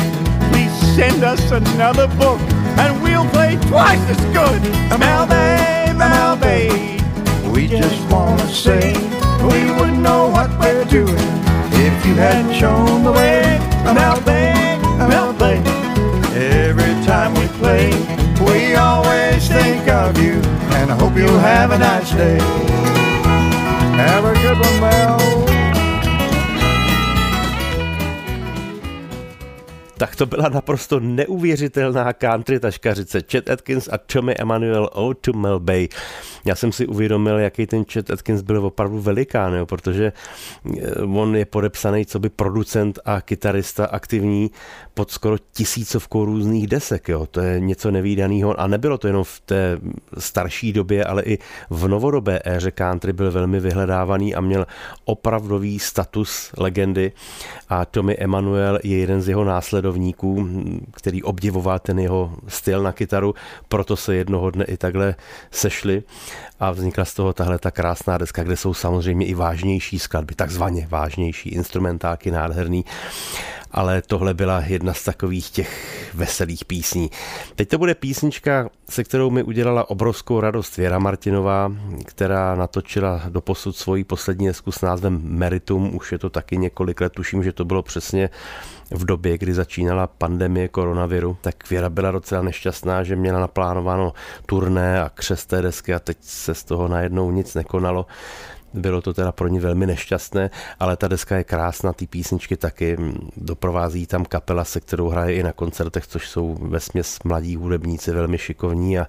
Please 0.52 0.74
send 0.96 1.24
us 1.24 1.52
another 1.52 2.08
book 2.18 2.40
and 2.80 3.02
we'll 3.02 3.28
play 3.30 3.58
twice 3.70 4.04
as 4.10 4.22
good. 4.34 4.62
Mel 5.00 5.26
Mel 5.98 6.36
Bay. 6.36 7.00
We 7.54 7.68
just 7.68 8.02
wanna 8.12 8.48
say 8.48 8.94
we 9.42 9.72
wouldn't 9.78 10.02
know 10.02 10.30
what 10.30 10.50
we're 10.60 10.86
doing 10.86 11.30
if 11.86 12.06
you 12.06 12.16
hadn't 12.16 12.54
shown 12.54 13.04
the 13.04 13.12
way. 13.12 13.60
Bay, 14.26 14.54
Mel 14.98 15.34
Bay. 15.34 15.60
Every 16.36 16.96
time 17.06 17.34
we 17.36 17.48
play, 17.60 17.90
we 18.48 18.76
always 18.76 19.48
think 19.48 19.88
of 19.88 20.18
you, 20.18 20.42
and 20.78 20.92
I 20.92 20.96
hope 20.98 21.16
you'll 21.16 21.40
have 21.40 21.72
a 21.72 21.78
nice 21.78 22.12
day. 22.12 22.40
Have 24.02 24.26
a 24.26 24.34
good 24.34 24.58
one, 24.58 24.80
Mel. 24.82 25.26
To 30.18 30.26
byla 30.26 30.50
naprosto 30.50 31.00
neuvěřitelná 31.00 32.14
country 32.14 32.60
taškařice 32.60 33.22
Chet 33.32 33.50
Atkins 33.50 33.90
a 33.92 33.98
Tommy 33.98 34.36
Emmanuel 34.40 34.90
O 34.94 35.14
to 35.14 35.34
Mel 35.34 35.60
Bay. 35.60 35.88
Já 36.46 36.56
jsem 36.56 36.72
si 36.72 36.88
uvědomil, 36.88 37.40
jaký 37.40 37.68
ten 37.68 37.86
Chet 37.86 38.12
Atkins 38.12 38.42
byl 38.42 38.66
opravdu 38.66 39.02
velikán, 39.02 39.54
jo, 39.54 39.66
protože 39.66 40.14
eh, 40.78 41.02
on 41.02 41.36
je 41.36 41.46
podepsaný 41.46 42.06
co 42.06 42.20
by 42.20 42.30
producent 42.30 43.00
a 43.06 43.22
kytarista 43.22 43.86
aktivní 43.86 44.52
pod 44.94 45.12
skoro 45.12 45.38
tisícovkou 45.54 46.26
různých 46.26 46.68
desek. 46.68 47.10
Jo. 47.10 47.26
To 47.32 47.40
je 47.40 47.60
něco 47.60 47.92
nevýdaného 47.92 48.60
a 48.60 48.68
nebylo 48.68 48.98
to 48.98 49.08
jenom 49.08 49.24
v 49.24 49.40
té 49.40 49.80
starší 50.18 50.74
době, 50.74 51.06
ale 51.06 51.24
i 51.24 51.38
v 51.70 51.88
novodobé 51.88 52.40
éře 52.46 52.72
country 52.72 53.14
byl 53.14 53.32
velmi 53.32 53.60
vyhledávaný 53.60 54.36
a 54.36 54.42
měl 54.42 54.66
opravdový 55.06 55.80
status 55.80 56.52
legendy 56.58 57.12
a 57.70 57.86
Tommy 57.86 58.16
Emmanuel 58.20 58.80
je 58.84 58.98
jeden 58.98 59.22
z 59.22 59.30
jeho 59.30 59.44
následovníků, 59.44 60.05
který 60.92 61.24
obdivoval 61.24 61.80
ten 61.80 62.00
jeho 62.00 62.34
styl 62.48 62.84
na 62.84 62.92
kytaru, 62.92 63.36
proto 63.68 63.96
se 63.96 64.16
jednoho 64.16 64.52
dne 64.52 64.66
i 64.66 64.78
takhle 64.78 65.16
sešli 65.52 66.04
a 66.60 66.72
vznikla 66.72 67.06
z 67.06 67.14
toho 67.14 67.34
tahle 67.34 67.60
ta 67.60 67.72
krásná 67.72 68.18
deska, 68.18 68.44
kde 68.44 68.58
jsou 68.58 68.74
samozřejmě 68.74 69.26
i 69.26 69.34
vážnější 69.34 70.00
skladby, 70.00 70.36
takzvaně 70.36 70.88
vážnější 70.90 71.50
instrumentálky, 71.50 72.32
nádherný 72.32 72.86
ale 73.76 74.02
tohle 74.02 74.34
byla 74.34 74.60
jedna 74.60 74.94
z 74.94 75.04
takových 75.04 75.50
těch 75.50 76.12
veselých 76.14 76.66
písní. 76.66 77.12
Teď 77.56 77.70
to 77.70 77.78
bude 77.78 77.96
písnička, 77.96 78.70
se 78.90 79.04
kterou 79.04 79.30
mi 79.30 79.44
udělala 79.44 79.90
obrovskou 79.90 80.40
radost 80.40 80.78
Věra 80.78 81.00
Martinová, 81.00 81.72
která 82.06 82.56
natočila 82.56 83.22
do 83.30 83.42
posud 83.42 83.76
svoji 83.76 84.04
poslední 84.04 84.48
desku 84.48 84.72
s 84.72 84.82
názvem 84.82 85.20
Meritum, 85.24 85.96
už 85.96 86.12
je 86.12 86.20
to 86.20 86.30
taky 86.30 86.58
několik 86.58 87.02
let, 87.02 87.14
tuším, 87.14 87.44
že 87.44 87.54
to 87.54 87.66
bylo 87.66 87.84
přesně 87.84 88.30
v 88.92 89.06
době, 89.06 89.38
kdy 89.38 89.54
začínala 89.54 90.08
pandemie 90.08 90.68
koronaviru, 90.68 91.38
tak 91.42 91.70
Věra 91.70 91.90
byla 91.90 92.12
docela 92.12 92.42
nešťastná, 92.42 93.04
že 93.04 93.16
měla 93.16 93.40
naplánováno 93.40 94.14
turné 94.46 95.02
a 95.02 95.10
křest 95.10 95.50
té 95.50 95.62
desky 95.62 95.94
a 95.94 96.00
teď 96.00 96.18
se 96.22 96.54
z 96.54 96.64
toho 96.64 96.88
najednou 96.88 97.32
nic 97.32 97.56
nekonalo. 97.56 98.06
Bylo 98.76 99.02
to 99.02 99.14
teda 99.14 99.32
pro 99.32 99.48
ně 99.48 99.60
velmi 99.60 99.88
nešťastné, 99.88 100.50
ale 100.80 100.98
ta 100.98 101.08
deska 101.08 101.38
je 101.38 101.44
krásná, 101.44 101.94
ty 101.94 102.08
písničky 102.08 102.58
taky. 102.58 102.98
Doprovází 103.38 104.06
tam 104.06 104.26
kapela, 104.26 104.64
se 104.64 104.80
kterou 104.80 105.10
hraje 105.10 105.36
i 105.36 105.44
na 105.44 105.54
koncertech, 105.54 106.08
což 106.08 106.30
jsou 106.30 106.58
ve 106.62 106.80
směs 106.80 107.20
mladí 107.24 107.56
hudebníci, 107.56 108.12
velmi 108.12 108.38
šikovní 108.38 109.00
a, 109.00 109.08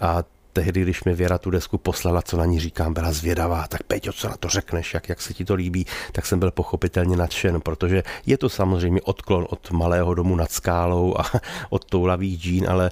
a 0.00 0.24
tehdy, 0.52 0.82
když 0.82 1.04
mi 1.04 1.14
Věra 1.14 1.38
tu 1.38 1.50
desku 1.50 1.78
poslala, 1.78 2.22
co 2.22 2.36
na 2.36 2.44
ní 2.44 2.60
říkám, 2.60 2.94
byla 2.94 3.12
zvědavá, 3.12 3.66
tak 3.68 3.82
Peťo, 3.82 4.12
co 4.12 4.28
na 4.28 4.36
to 4.36 4.48
řekneš, 4.48 4.94
jak, 4.94 5.08
jak 5.08 5.20
se 5.20 5.34
ti 5.34 5.44
to 5.44 5.54
líbí, 5.54 5.86
tak 6.12 6.26
jsem 6.26 6.38
byl 6.38 6.50
pochopitelně 6.50 7.16
nadšen, 7.16 7.60
protože 7.60 8.02
je 8.26 8.38
to 8.38 8.48
samozřejmě 8.48 9.00
odklon 9.00 9.46
od 9.50 9.70
malého 9.70 10.14
domu 10.14 10.36
nad 10.36 10.52
skálou 10.52 11.18
a 11.18 11.24
od 11.70 11.84
toulavých 11.84 12.40
džín, 12.40 12.66
ale 12.68 12.90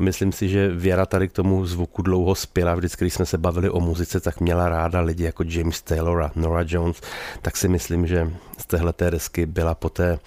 myslím 0.00 0.32
si, 0.32 0.48
že 0.48 0.68
Věra 0.68 1.06
tady 1.06 1.28
k 1.28 1.32
tomu 1.32 1.66
zvuku 1.66 2.02
dlouho 2.02 2.34
zpěla, 2.34 2.74
vždycky, 2.74 3.04
když 3.04 3.14
jsme 3.14 3.26
se 3.26 3.38
bavili 3.38 3.70
o 3.70 3.80
muzice, 3.80 4.20
tak 4.20 4.40
měla 4.40 4.68
ráda 4.68 5.00
lidi 5.00 5.24
jako 5.24 5.44
James 5.46 5.82
Taylor 5.82 6.22
a 6.22 6.30
Nora 6.34 6.64
Jones, 6.66 7.00
tak 7.42 7.56
si 7.56 7.68
myslím, 7.68 8.06
že 8.06 8.30
z 8.58 8.66
téhleté 8.66 9.10
desky 9.10 9.46
byla 9.46 9.74
poté 9.74 10.18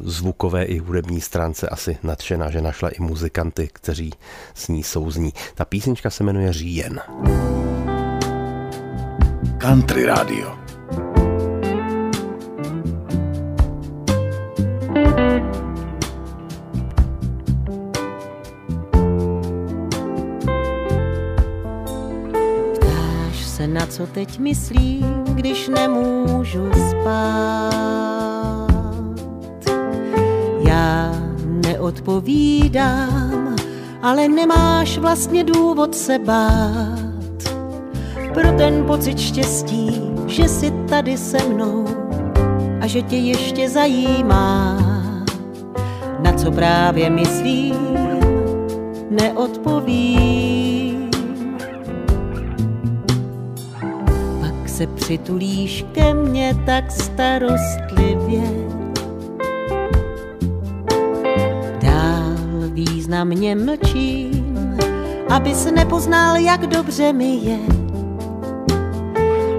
zvukové 0.00 0.64
i 0.64 0.78
hudební 0.78 1.20
stránce 1.20 1.68
asi 1.68 1.98
nadšená, 2.02 2.50
že 2.50 2.60
našla 2.60 2.88
i 2.88 3.00
muzikanty, 3.00 3.68
kteří 3.72 4.12
s 4.54 4.68
ní 4.68 4.82
souzní. 4.82 5.32
Ta 5.54 5.64
písnička 5.64 6.10
se 6.10 6.24
jmenuje 6.24 6.52
Říjen. 6.52 7.00
Country 9.58 10.06
Radio. 10.06 10.52
Ptáš 22.74 23.46
se, 23.46 23.66
na 23.66 23.86
co 23.86 24.06
teď 24.06 24.38
myslím, 24.38 25.24
když 25.34 25.68
nemůžu 25.68 26.70
spát. 26.90 28.35
Neodpovídám, 31.46 33.56
ale 34.02 34.28
nemáš 34.28 34.98
vlastně 34.98 35.44
důvod 35.44 35.94
se 35.94 36.18
bát. 36.18 36.98
Pro 38.34 38.52
ten 38.56 38.84
pocit 38.86 39.18
štěstí, 39.18 40.00
že 40.26 40.48
jsi 40.48 40.72
tady 40.88 41.18
se 41.18 41.38
mnou 41.48 41.84
a 42.80 42.86
že 42.86 43.02
tě 43.02 43.16
ještě 43.16 43.70
zajímá, 43.70 44.78
na 46.22 46.32
co 46.32 46.50
právě 46.50 47.10
myslím, 47.10 47.76
neodpovím. 49.10 51.10
Pak 54.40 54.68
se 54.68 54.86
přitulíš 54.86 55.84
ke 55.92 56.14
mně 56.14 56.56
tak 56.66 56.90
starostlivě. 56.90 58.75
Významně 63.06 63.56
mlčím, 63.56 64.78
abys 65.30 65.64
nepoznal, 65.64 66.36
jak 66.36 66.66
dobře 66.66 67.12
mi 67.12 67.34
je. 67.34 67.58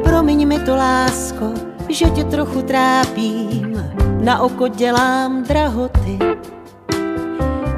Promiň 0.03 0.47
mi 0.47 0.59
to, 0.59 0.75
lásko, 0.75 1.45
že 1.89 2.05
tě 2.05 2.23
trochu 2.23 2.61
trápím, 2.61 3.83
na 4.23 4.41
oko 4.41 4.67
dělám 4.67 5.43
drahoty. 5.43 6.19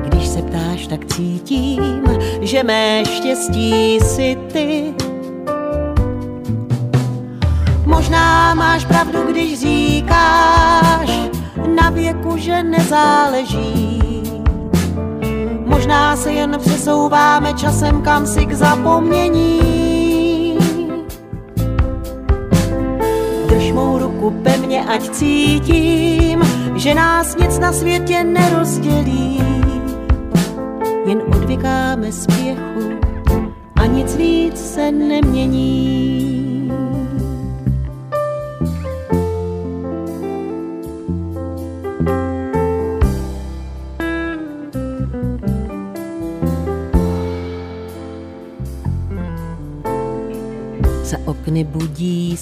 Když 0.02 0.28
se 0.28 0.42
ptáš, 0.42 0.88
tak 0.88 1.06
cítím, 1.06 2.04
že 2.42 2.64
mé 2.64 3.04
štěstí 3.06 4.00
si 4.00 4.38
ty. 4.54 4.94
Možná 7.86 8.54
máš 8.54 8.86
pravdu, 8.86 9.20
když 9.32 9.60
říkáš 9.60 11.10
na 11.76 11.90
věku, 11.90 12.38
že 12.38 12.64
nezáleží. 12.64 14.09
Možná 15.80 16.16
se 16.16 16.32
jen 16.32 16.58
přesouváme 16.60 17.54
časem 17.54 18.02
kam 18.02 18.28
si 18.28 18.46
k 18.46 18.54
zapomnění. 18.54 20.58
Drž 23.48 23.72
mou 23.72 24.00
ruku 24.00 24.32
pevně, 24.44 24.86
ať 24.86 25.10
cítím, 25.10 26.44
že 26.76 26.94
nás 26.94 27.38
nic 27.38 27.60
na 27.60 27.74
světě 27.74 28.24
nerozdělí. 28.24 29.42
Jen 31.06 31.22
odvykáme 31.36 32.12
spěchu 32.12 33.00
a 33.76 33.86
nic 33.86 34.16
víc 34.16 34.74
se 34.74 34.92
nemění. 34.92 36.39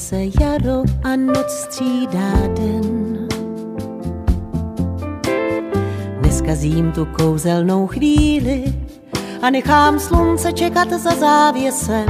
Se 0.07 0.17
jaro 0.41 0.83
a 1.03 1.15
noc 1.15 1.49
střídá 1.49 2.31
den. 2.47 3.27
Neskazím 6.21 6.91
tu 6.91 7.05
kouzelnou 7.05 7.87
chvíli 7.87 8.63
a 9.41 9.49
nechám 9.49 9.99
slunce 9.99 10.53
čekat 10.53 10.89
za 10.89 11.15
závěsem. 11.15 12.05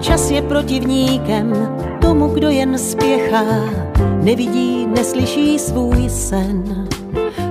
Čas 0.00 0.30
je 0.30 0.42
protivníkem 0.42 1.76
tomu, 2.00 2.28
kdo 2.28 2.50
jen 2.50 2.78
spěchá, 2.78 3.44
nevidí, 4.22 4.86
neslyší 4.86 5.58
svůj 5.58 6.10
sen. 6.10 6.88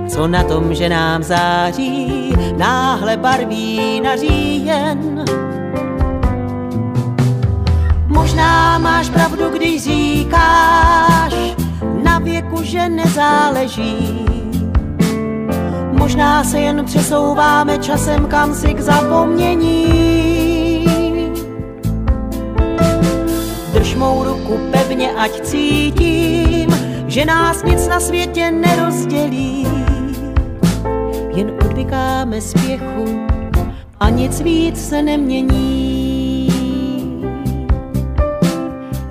Co 0.08 0.28
na 0.28 0.44
tom, 0.44 0.74
že 0.74 0.88
nám 0.88 1.22
září, 1.22 2.32
náhle 2.56 3.16
barví 3.16 4.00
na 4.00 4.16
říjen. 4.16 5.24
Možná 8.12 8.78
máš 8.78 9.10
pravdu, 9.10 9.50
když 9.50 9.82
říkáš 9.82 11.34
na 12.02 12.18
věku, 12.18 12.62
že 12.62 12.88
nezáleží. 12.88 14.26
Možná 15.92 16.44
se 16.44 16.60
jen 16.60 16.84
přesouváme 16.84 17.78
časem 17.78 18.26
kam 18.26 18.54
si 18.54 18.74
k 18.74 18.80
zapomnění. 18.80 19.96
Drž 23.72 23.94
mou 23.94 24.24
ruku 24.24 24.58
pevně, 24.72 25.12
ať 25.12 25.40
cítím, 25.40 26.70
že 27.06 27.24
nás 27.24 27.64
nic 27.64 27.88
na 27.88 28.00
světě 28.00 28.50
nerozdělí. 28.50 29.66
Jen 31.34 31.50
odvykáme 31.64 32.40
spěchu 32.40 33.26
a 34.00 34.10
nic 34.10 34.40
víc 34.40 34.88
se 34.88 35.02
nemění. 35.02 35.91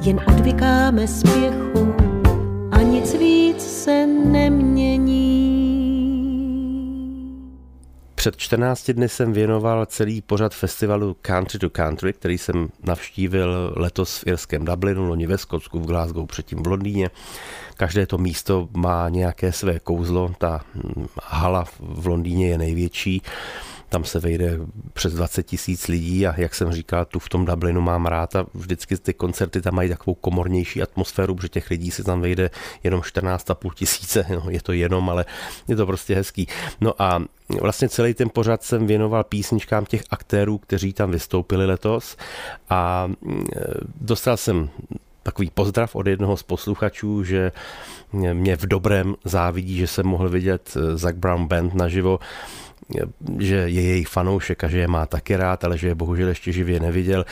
Jen 0.04 0.22
odvykáme 0.28 1.08
spěchu 1.08 1.96
a 2.72 2.82
nic 2.82 3.14
víc 3.14 3.84
se 3.84 4.08
nemění. 4.08 5.22
Před 8.16 8.38
14 8.38 8.92
dny 8.92 9.10
jsem 9.10 9.34
věnoval 9.34 9.86
celý 9.86 10.22
pořad 10.22 10.54
festivalu 10.54 11.16
Country 11.22 11.60
to 11.60 11.70
Country, 11.70 12.14
který 12.14 12.38
jsem 12.38 12.70
navštívil 12.84 13.74
letos 13.76 14.18
v 14.18 14.28
irském 14.28 14.66
Dublinu, 14.66 15.08
loni 15.08 15.28
ve 15.28 15.38
Skotsku, 15.38 15.80
v 15.80 15.86
Glasgow, 15.86 16.28
předtím 16.28 16.64
v 16.64 16.68
Londýně. 16.68 17.10
Každé 17.78 18.08
to 18.08 18.18
místo 18.18 18.70
má 18.78 19.10
nějaké 19.10 19.52
své 19.52 19.80
kouzlo, 19.80 20.34
ta 20.38 20.62
hm, 20.76 21.06
hala 21.24 21.66
v 21.80 22.08
Londýně 22.08 22.48
je 22.48 22.58
největší 22.58 23.22
tam 23.92 24.04
se 24.04 24.20
vejde 24.20 24.60
přes 24.94 25.14
20 25.14 25.44
tisíc 25.44 25.88
lidí 25.88 26.28
a 26.28 26.34
jak 26.38 26.56
jsem 26.56 26.72
říkal, 26.72 27.06
tu 27.06 27.20
v 27.20 27.30
tom 27.30 27.46
Dublinu 27.46 27.82
mám 27.82 28.06
rád 28.06 28.36
a 28.36 28.46
vždycky 28.54 28.98
ty 28.98 29.14
koncerty 29.14 29.62
tam 29.62 29.76
mají 29.76 29.90
takovou 29.90 30.16
komornější 30.16 30.82
atmosféru, 30.82 31.36
protože 31.36 31.50
těch 31.50 31.70
lidí 31.70 31.92
se 31.92 32.04
tam 32.04 32.22
vejde 32.22 32.50
jenom 32.84 33.02
14,5 33.02 33.74
tisíce, 33.74 34.26
no, 34.36 34.44
je 34.50 34.62
to 34.62 34.74
jenom, 34.74 35.10
ale 35.10 35.26
je 35.68 35.76
to 35.76 35.86
prostě 35.86 36.16
hezký. 36.16 36.48
No 36.82 37.02
a 37.02 37.24
vlastně 37.62 37.90
celý 37.90 38.14
ten 38.14 38.30
pořad 38.30 38.64
jsem 38.64 38.88
věnoval 38.88 39.24
písničkám 39.24 39.86
těch 39.86 40.04
aktérů, 40.10 40.58
kteří 40.58 40.94
tam 40.94 41.12
vystoupili 41.12 41.66
letos 41.66 42.18
a 42.70 43.08
mm, 43.22 43.46
dostal 44.02 44.38
jsem 44.38 44.70
takový 45.24 45.50
pozdrav 45.50 45.96
od 45.96 46.08
jednoho 46.08 46.38
z 46.38 46.44
posluchačů, 46.44 47.24
že 47.24 47.52
mě 48.34 48.56
v 48.56 48.66
dobrém 48.66 49.16
závidí, 49.26 49.78
že 49.78 49.88
jsem 49.88 50.06
mohl 50.06 50.30
vidět 50.30 50.78
Zac 50.96 51.16
Brown 51.16 51.48
Band 51.48 51.74
naživo 51.74 52.20
že 53.40 53.56
je 53.56 53.82
jejich 53.82 54.08
fanoušek 54.08 54.64
a 54.64 54.68
že 54.68 54.80
je 54.80 54.88
má 54.88 55.06
taky 55.06 55.36
rád, 55.36 55.64
ale 55.64 55.78
že 55.78 55.88
je 55.88 55.96
bohužel 55.96 56.28
ještě 56.28 56.52
živě 56.52 56.80
neviděl. 56.80 57.26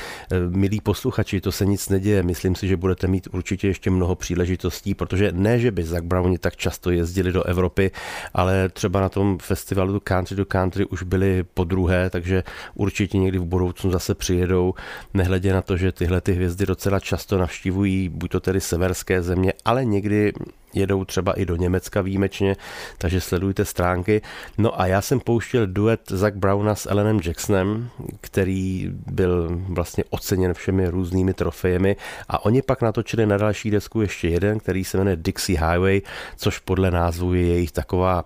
Milí 0.50 0.82
posluchači, 0.82 1.42
to 1.42 1.52
se 1.52 1.66
nic 1.66 1.90
neděje. 1.90 2.24
Myslím 2.24 2.56
si, 2.56 2.68
že 2.68 2.78
budete 2.78 3.08
mít 3.08 3.28
určitě 3.32 3.68
ještě 3.68 3.90
mnoho 3.90 4.16
příležitostí, 4.16 4.96
protože 4.96 5.32
ne, 5.32 5.60
že 5.60 5.72
by 5.72 5.84
Zach 5.84 6.04
Browni 6.04 6.38
tak 6.38 6.56
často 6.56 6.92
jezdili 6.92 7.32
do 7.32 7.44
Evropy, 7.44 7.92
ale 8.34 8.70
třeba 8.70 9.02
na 9.02 9.10
tom 9.10 9.38
festivalu 9.38 10.00
Country 10.00 10.36
to 10.36 10.46
Country 10.46 10.86
už 10.86 11.04
byli 11.04 11.44
po 11.54 11.64
druhé, 11.64 12.10
takže 12.10 12.44
určitě 12.76 13.18
někdy 13.18 13.38
v 13.38 13.46
budoucnu 13.46 13.92
zase 13.92 14.16
přijedou, 14.16 14.74
nehledě 15.14 15.54
na 15.54 15.62
to, 15.62 15.78
že 15.78 15.92
tyhle 15.92 16.22
ty 16.22 16.34
hvězdy 16.34 16.66
docela 16.66 17.00
často 17.00 17.38
navštívují 17.38 18.10
buď 18.10 18.32
to 18.32 18.40
tedy 18.40 18.62
severské 18.62 19.22
země, 19.22 19.54
ale 19.66 19.86
někdy 19.86 20.34
jedou 20.74 21.06
třeba 21.06 21.34
i 21.34 21.46
do 21.46 21.56
Německa 21.56 22.02
výjimečně, 22.02 22.56
takže 22.98 23.22
sledujte 23.22 23.66
stránky. 23.66 24.22
No 24.58 24.82
a 24.82 24.86
já 24.88 25.02
jsem 25.02 25.20
pouštěl 25.20 25.68
duet 25.68 26.02
Zach 26.08 26.34
Browna 26.34 26.76
s 26.76 26.90
Ellenem 26.90 27.20
Jacksonem, 27.26 27.90
který 28.22 28.90
byl 28.92 29.62
vlastně 29.70 30.04
oceněn 30.10 30.54
všemi 30.54 30.88
různými 30.88 31.34
trofejemi 31.34 31.96
a 32.30 32.46
oni 32.46 32.62
pak 32.62 32.82
natočili 32.82 33.26
na 33.26 33.38
další 33.38 33.72
desku 33.72 34.02
ještě 34.02 34.30
jeden, 34.30 34.60
který 34.60 34.84
se 34.84 34.98
jmenuje 34.98 35.16
Dixie 35.16 35.60
Highway, 35.60 36.02
což 36.38 36.60
podle 36.60 36.92
názvu 36.92 37.34
je 37.34 37.46
jejich 37.46 37.72
taková 37.72 38.24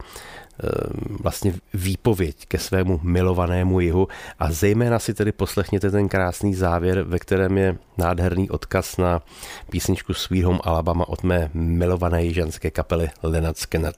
vlastně 1.22 1.54
výpověď 1.74 2.45
ke 2.45 2.58
svému 2.58 2.99
milovanému 3.04 3.80
jihu 3.80 4.08
a 4.39 4.51
zejména 4.51 4.99
si 4.99 5.14
tedy 5.14 5.32
poslechněte 5.32 5.91
ten 5.91 6.10
krásný 6.10 6.56
závěr, 6.56 7.01
ve 7.01 7.20
kterém 7.20 7.58
je 7.58 7.78
nádherný 7.97 8.49
odkaz 8.49 8.97
na 8.97 9.22
písničku 9.70 10.14
Sweet 10.14 10.45
Home 10.45 10.60
Alabama 10.64 11.10
od 11.10 11.24
mé 11.24 11.49
milované 11.54 12.24
jižanské 12.24 12.72
kapely 12.72 13.10
Leonard 13.24 13.58
Skinner. 13.58 13.93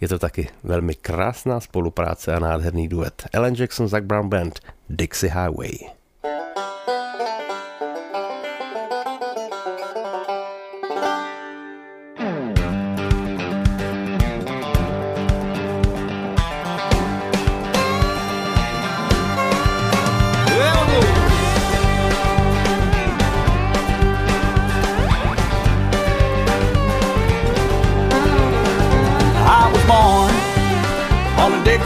Je 0.00 0.08
to 0.08 0.18
taky 0.18 0.48
velmi 0.64 0.94
krásná 0.94 1.60
spolupráce 1.60 2.34
a 2.34 2.38
nádherný 2.38 2.88
duet. 2.88 3.24
Ellen 3.32 3.54
Jackson, 3.54 3.88
Zach 3.88 4.02
Brown 4.02 4.28
Band, 4.28 4.60
Dixie 4.88 5.32
Highway. 5.32 5.96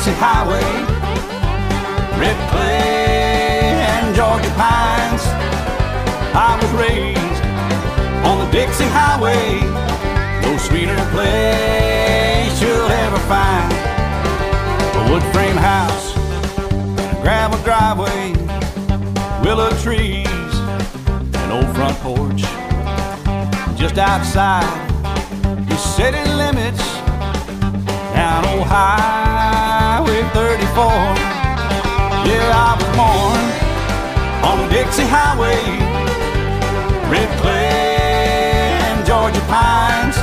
Dixie 0.00 0.16
Highway, 0.16 0.64
clay 2.48 3.84
and 3.84 4.16
Georgia 4.16 4.48
pines. 4.56 5.20
I 6.32 6.56
was 6.56 6.70
raised 6.72 7.44
on 8.24 8.38
the 8.38 8.50
Dixie 8.50 8.88
Highway, 8.88 9.60
no 10.40 10.56
sweeter 10.56 10.96
place 11.12 12.62
you'll 12.62 12.88
ever 12.88 13.18
find. 13.28 13.70
A 14.96 15.12
wood 15.12 15.22
frame 15.34 15.58
house, 15.58 16.16
a 16.16 17.20
gravel 17.20 17.58
driveway, 17.58 18.32
willow 19.44 19.68
trees, 19.82 20.54
an 21.44 21.52
old 21.52 21.76
front 21.76 21.98
porch, 21.98 22.40
just 23.78 23.98
outside 23.98 24.64
the 25.68 25.76
city 25.76 26.24
limits, 26.32 26.82
down 28.14 28.46
Highway 28.46 29.69
34. 30.32 30.86
Yeah, 32.26 32.52
I 32.54 32.78
was 32.78 32.90
born 32.94 33.42
on 34.46 34.68
Dixie 34.70 35.08
Highway, 35.08 35.58
red 37.10 37.30
clay 37.40 38.78
and 38.86 39.04
Georgia 39.06 39.40
pines. 39.50 40.16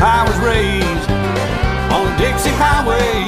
I 0.00 0.24
was 0.26 0.38
raised 0.40 1.10
on 1.92 2.06
Dixie 2.16 2.56
Highway, 2.56 3.24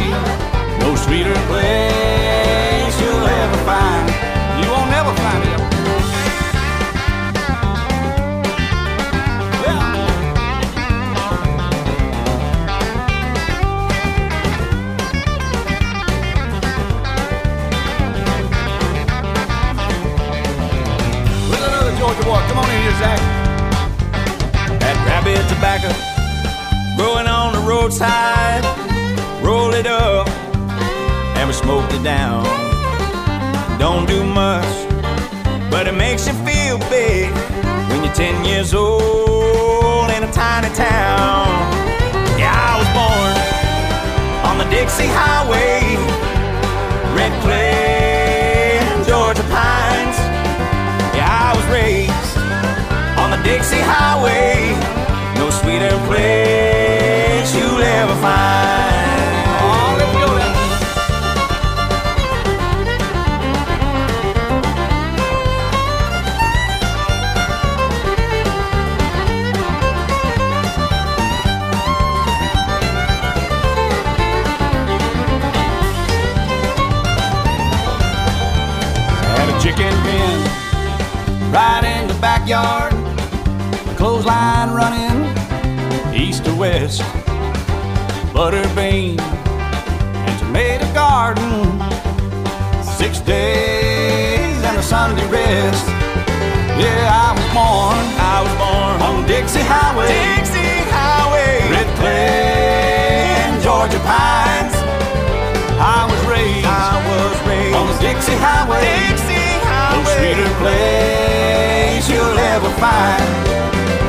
Dixie 108.27 108.43
Highway. 108.43 108.81
Dixie 108.81 109.55
Highway. 109.63 110.03
No 110.03 110.11
sweeter 110.11 110.51
place 110.59 112.07
you'll 112.11 112.39
ever 112.39 112.71
find. 112.71 113.23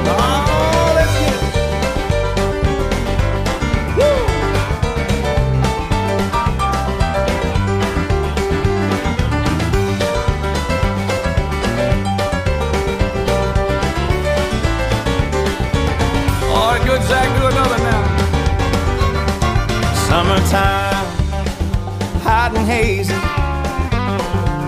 Oh, 0.09 0.93
let's 0.95 1.13
get 1.21 1.33
it. 1.37 1.41
All 16.49 16.71
right, 16.71 16.81
good, 16.87 17.01
Zach. 17.03 17.29
Do 17.37 17.45
another 17.45 17.77
now. 17.83 18.01
Summertime, 20.07 21.05
hot 22.23 22.51
and 22.55 22.65
hazy, 22.67 23.13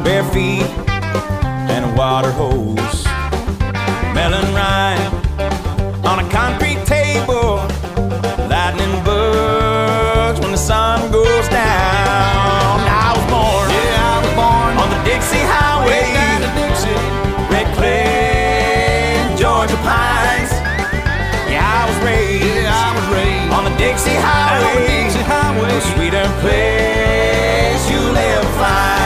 bare 0.10 0.24
feet 0.34 0.66
and 1.70 1.86
a 1.86 1.94
water 1.96 2.32
hose. 2.32 3.04
Melon 4.16 4.48
rind 4.56 5.06
on 6.04 6.18
a 6.26 6.28
concrete 6.32 6.82
table, 6.84 7.58
lightning 8.50 8.96
bugs 9.06 10.40
when 10.40 10.52
the 10.52 10.58
sun 10.58 11.12
goes 11.12 11.48
down. 11.50 12.80
I 13.06 13.14
was 13.16 13.26
born, 13.30 13.70
yeah, 13.70 14.14
I 14.14 14.18
was 14.26 14.34
born 14.42 14.74
on 14.82 14.90
the 14.96 15.00
Dixie 15.10 15.46
Highway, 15.54 16.10
Dixie, 16.58 17.02
red 17.54 17.70
clay, 17.78 19.14
Georgia 19.38 19.78
pines. 19.86 20.52
Yeah, 21.54 21.62
I 21.62 21.86
was 21.86 21.98
raised, 22.02 22.46
yeah, 22.66 22.88
I 22.88 22.90
was 22.98 23.08
raised 23.14 23.54
on 23.54 23.64
the 23.70 23.76
Dixie 23.78 24.18
Highway, 24.18 24.88
Dixie 24.90 25.22
Highway, 25.22 25.70
no 25.70 25.80
sweeter 25.94 26.28
place 26.42 27.82
you'll 27.92 28.18
ever 28.18 28.52
find. 28.58 28.99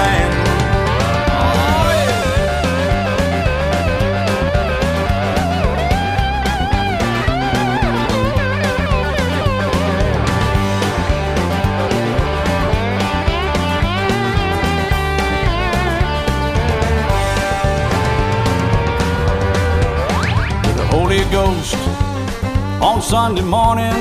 Sunday 23.14 23.43
morning, 23.43 23.93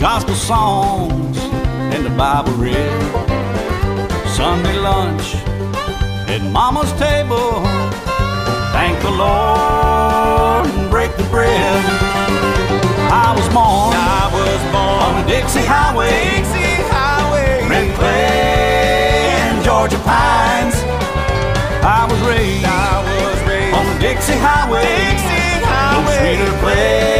gospel 0.00 0.34
songs 0.34 1.38
and 1.94 2.04
the 2.04 2.10
Bible 2.10 2.50
read. 2.54 2.74
Sunday 4.26 4.76
lunch 4.76 5.36
at 6.26 6.42
Mama's 6.50 6.90
table, 6.94 7.62
thank 8.74 9.00
the 9.02 9.12
Lord 9.12 10.66
and 10.66 10.90
break 10.90 11.16
the 11.16 11.22
bread. 11.30 11.84
I 13.06 13.32
was 13.38 13.46
born, 13.54 13.94
I 13.94 14.30
was 14.34 14.60
born 14.74 14.98
on 15.06 15.22
the 15.22 15.28
Dixie 15.30 15.64
Highway, 15.64 16.10
Dixie 16.10 16.82
Highway, 16.90 17.68
red 17.70 17.94
clay 17.94 19.30
and 19.46 19.64
Georgia 19.64 19.98
pines. 19.98 20.74
I 21.86 22.04
was 22.10 22.18
raised, 22.26 22.64
I 22.66 22.98
was 23.06 23.48
raised 23.48 23.76
on 23.76 23.86
the 23.86 24.00
Dixie 24.00 24.32
Highway. 24.42 24.82
Dixie 24.82 25.62
Highway. 25.62 26.02
No 26.02 26.46
sweeter 26.50 26.58
place 26.58 27.15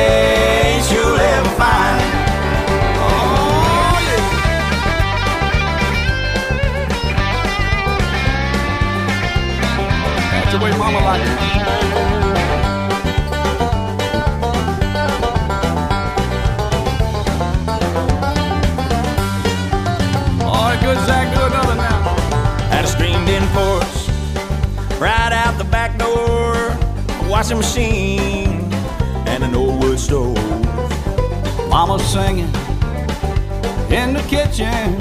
Mama 10.86 11.04
liked 11.04 11.26
it. 11.26 11.30
Good, 20.82 20.98
Zach. 21.06 21.34
Do 21.34 21.40
another 21.46 21.74
now. 21.74 22.14
Had 22.70 22.84
a 22.84 22.86
screamed-in 22.86 23.42
porch 23.48 23.96
right 25.00 25.32
out 25.32 25.58
the 25.58 25.64
back 25.64 25.98
door, 25.98 26.54
a 26.54 27.28
washing 27.28 27.56
machine, 27.56 28.72
and 29.26 29.42
an 29.42 29.56
old 29.56 29.82
wood 29.82 29.98
stove. 29.98 30.38
Mama 31.68 31.98
singing 31.98 32.52
in 33.90 34.14
the 34.14 34.24
kitchen, 34.28 34.96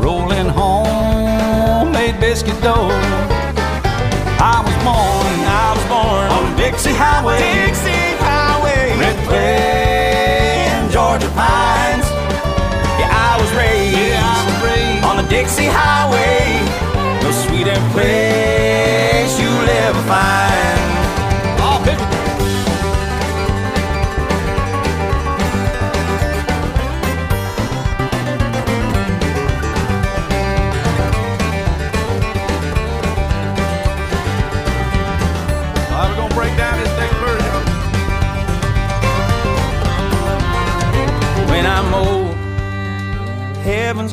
rolling 0.00 0.48
homemade 0.48 2.18
biscuit 2.18 2.58
dough. 2.62 2.88
I 4.80 4.86
was 4.86 4.88
born, 4.88 5.40
I 5.44 5.74
was 5.76 5.84
born 5.88 6.30
on 6.30 6.50
the 6.50 6.62
Dixie 6.62 6.92
Highway, 6.92 7.38
Dixie 7.38 8.16
Highway, 8.16 8.96
red 8.98 9.16
clay 9.28 10.88
Georgia 10.90 11.28
pines. 11.36 12.08
Yeah, 12.98 13.12
I 13.12 13.36
was 13.40 13.50
raised, 13.52 13.96
yeah, 13.96 14.24
I 14.24 14.40
was 14.46 14.56
raised 14.64 15.04
on 15.04 15.16
the 15.18 15.28
Dixie 15.28 15.66
Highway. 15.66 16.64
No 17.22 17.30
sweeter 17.30 17.76
place 17.92 19.38
you'll 19.38 19.68
ever 19.68 20.02
find. 20.08 20.89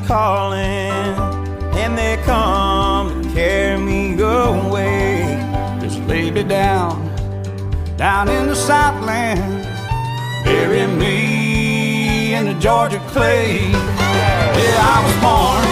Calling, 0.07 1.13
and 1.77 1.95
they 1.95 2.17
come 2.23 3.11
and 3.11 3.33
carry 3.33 3.77
me 3.77 4.19
away. 4.19 5.37
Just 5.79 5.99
lay 6.07 6.31
me 6.31 6.41
down, 6.41 7.05
down 7.95 8.27
in 8.27 8.47
the 8.47 8.55
Southland. 8.55 9.63
Bury 10.43 10.87
me 10.87 12.33
in 12.33 12.45
the 12.45 12.55
Georgia 12.55 12.99
clay. 13.09 13.69
Yeah, 13.69 14.93
I 14.93 14.97
was 15.05 15.15
born 15.21 15.65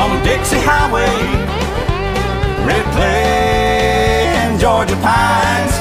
on 0.00 0.08
the 0.16 0.22
Dixie 0.24 0.62
Highway, 0.62 1.16
red 2.64 2.84
clay 2.94 4.26
and 4.42 4.60
Georgia 4.60 4.94
pines. 5.02 5.74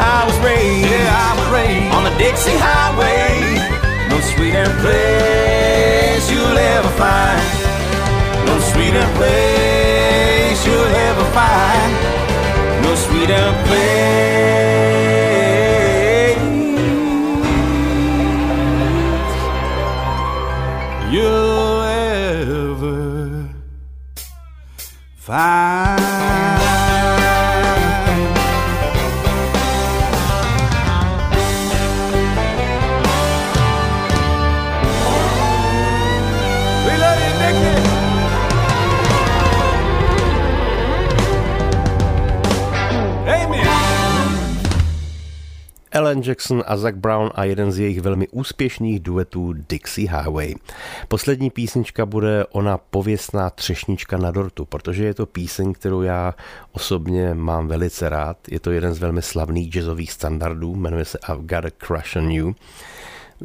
I 0.00 0.24
was 0.26 0.38
raised, 0.38 0.90
Yeah, 0.90 1.26
I 1.26 1.36
was 1.38 1.48
raised 1.52 1.94
on 1.94 2.04
the 2.04 2.16
Dixie 2.16 2.56
Highway. 2.56 4.08
No 4.08 4.20
sweeter 4.20 4.70
place 4.80 5.53
find. 7.00 7.42
No 8.46 8.58
sweeter 8.70 9.08
place 9.18 10.66
you'll 10.66 10.94
ever 11.08 11.26
find. 11.38 11.92
No 12.84 12.94
sweeter 12.94 13.46
place 13.66 14.33
Alan 46.14 46.22
Jackson 46.26 46.62
a 46.66 46.76
Zach 46.76 46.94
Brown 46.94 47.30
a 47.34 47.44
jeden 47.44 47.72
z 47.72 47.78
jejich 47.78 48.00
velmi 48.00 48.28
úspěšných 48.28 49.00
duetů 49.00 49.52
Dixie 49.68 50.10
Highway. 50.10 50.54
Poslední 51.08 51.50
písnička 51.50 52.06
bude 52.06 52.46
ona 52.46 52.78
pověstná 52.78 53.50
třešnička 53.50 54.16
na 54.16 54.30
dortu, 54.30 54.64
protože 54.64 55.04
je 55.04 55.14
to 55.14 55.26
píseň, 55.26 55.72
kterou 55.72 56.02
já 56.02 56.34
osobně 56.72 57.34
mám 57.34 57.68
velice 57.68 58.08
rád. 58.08 58.36
Je 58.48 58.60
to 58.60 58.70
jeden 58.70 58.94
z 58.94 58.98
velmi 58.98 59.22
slavných 59.22 59.70
jazzových 59.70 60.12
standardů, 60.12 60.74
jmenuje 60.74 61.04
se 61.04 61.18
I've 61.28 61.42
Got 61.42 61.64
a 61.64 61.86
Crush 61.86 62.16
on 62.16 62.30
You. 62.30 62.54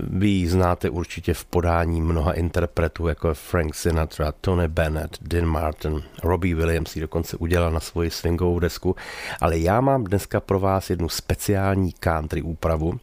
Vy 0.03 0.27
ji 0.27 0.47
znáte 0.47 0.89
určitě 0.89 1.33
v 1.33 1.45
podání 1.45 2.01
mnoha 2.01 2.33
interpretů, 2.33 3.07
jako 3.07 3.33
Frank 3.33 3.75
Sinatra, 3.75 4.31
Tony 4.31 4.67
Bennett, 4.67 5.17
Dean 5.21 5.45
Martin, 5.45 6.03
Robbie 6.23 6.55
Williams 6.55 6.95
ji 6.95 7.01
dokonce 7.01 7.37
udělal 7.37 7.71
na 7.71 7.79
svoji 7.79 8.09
swingovou 8.09 8.59
desku, 8.59 8.95
ale 9.41 9.57
já 9.59 9.81
mám 9.81 10.03
dneska 10.03 10.39
pro 10.39 10.59
vás 10.59 10.89
jednu 10.89 11.09
speciální 11.09 11.93
country 11.99 12.41
úpravu. 12.41 12.99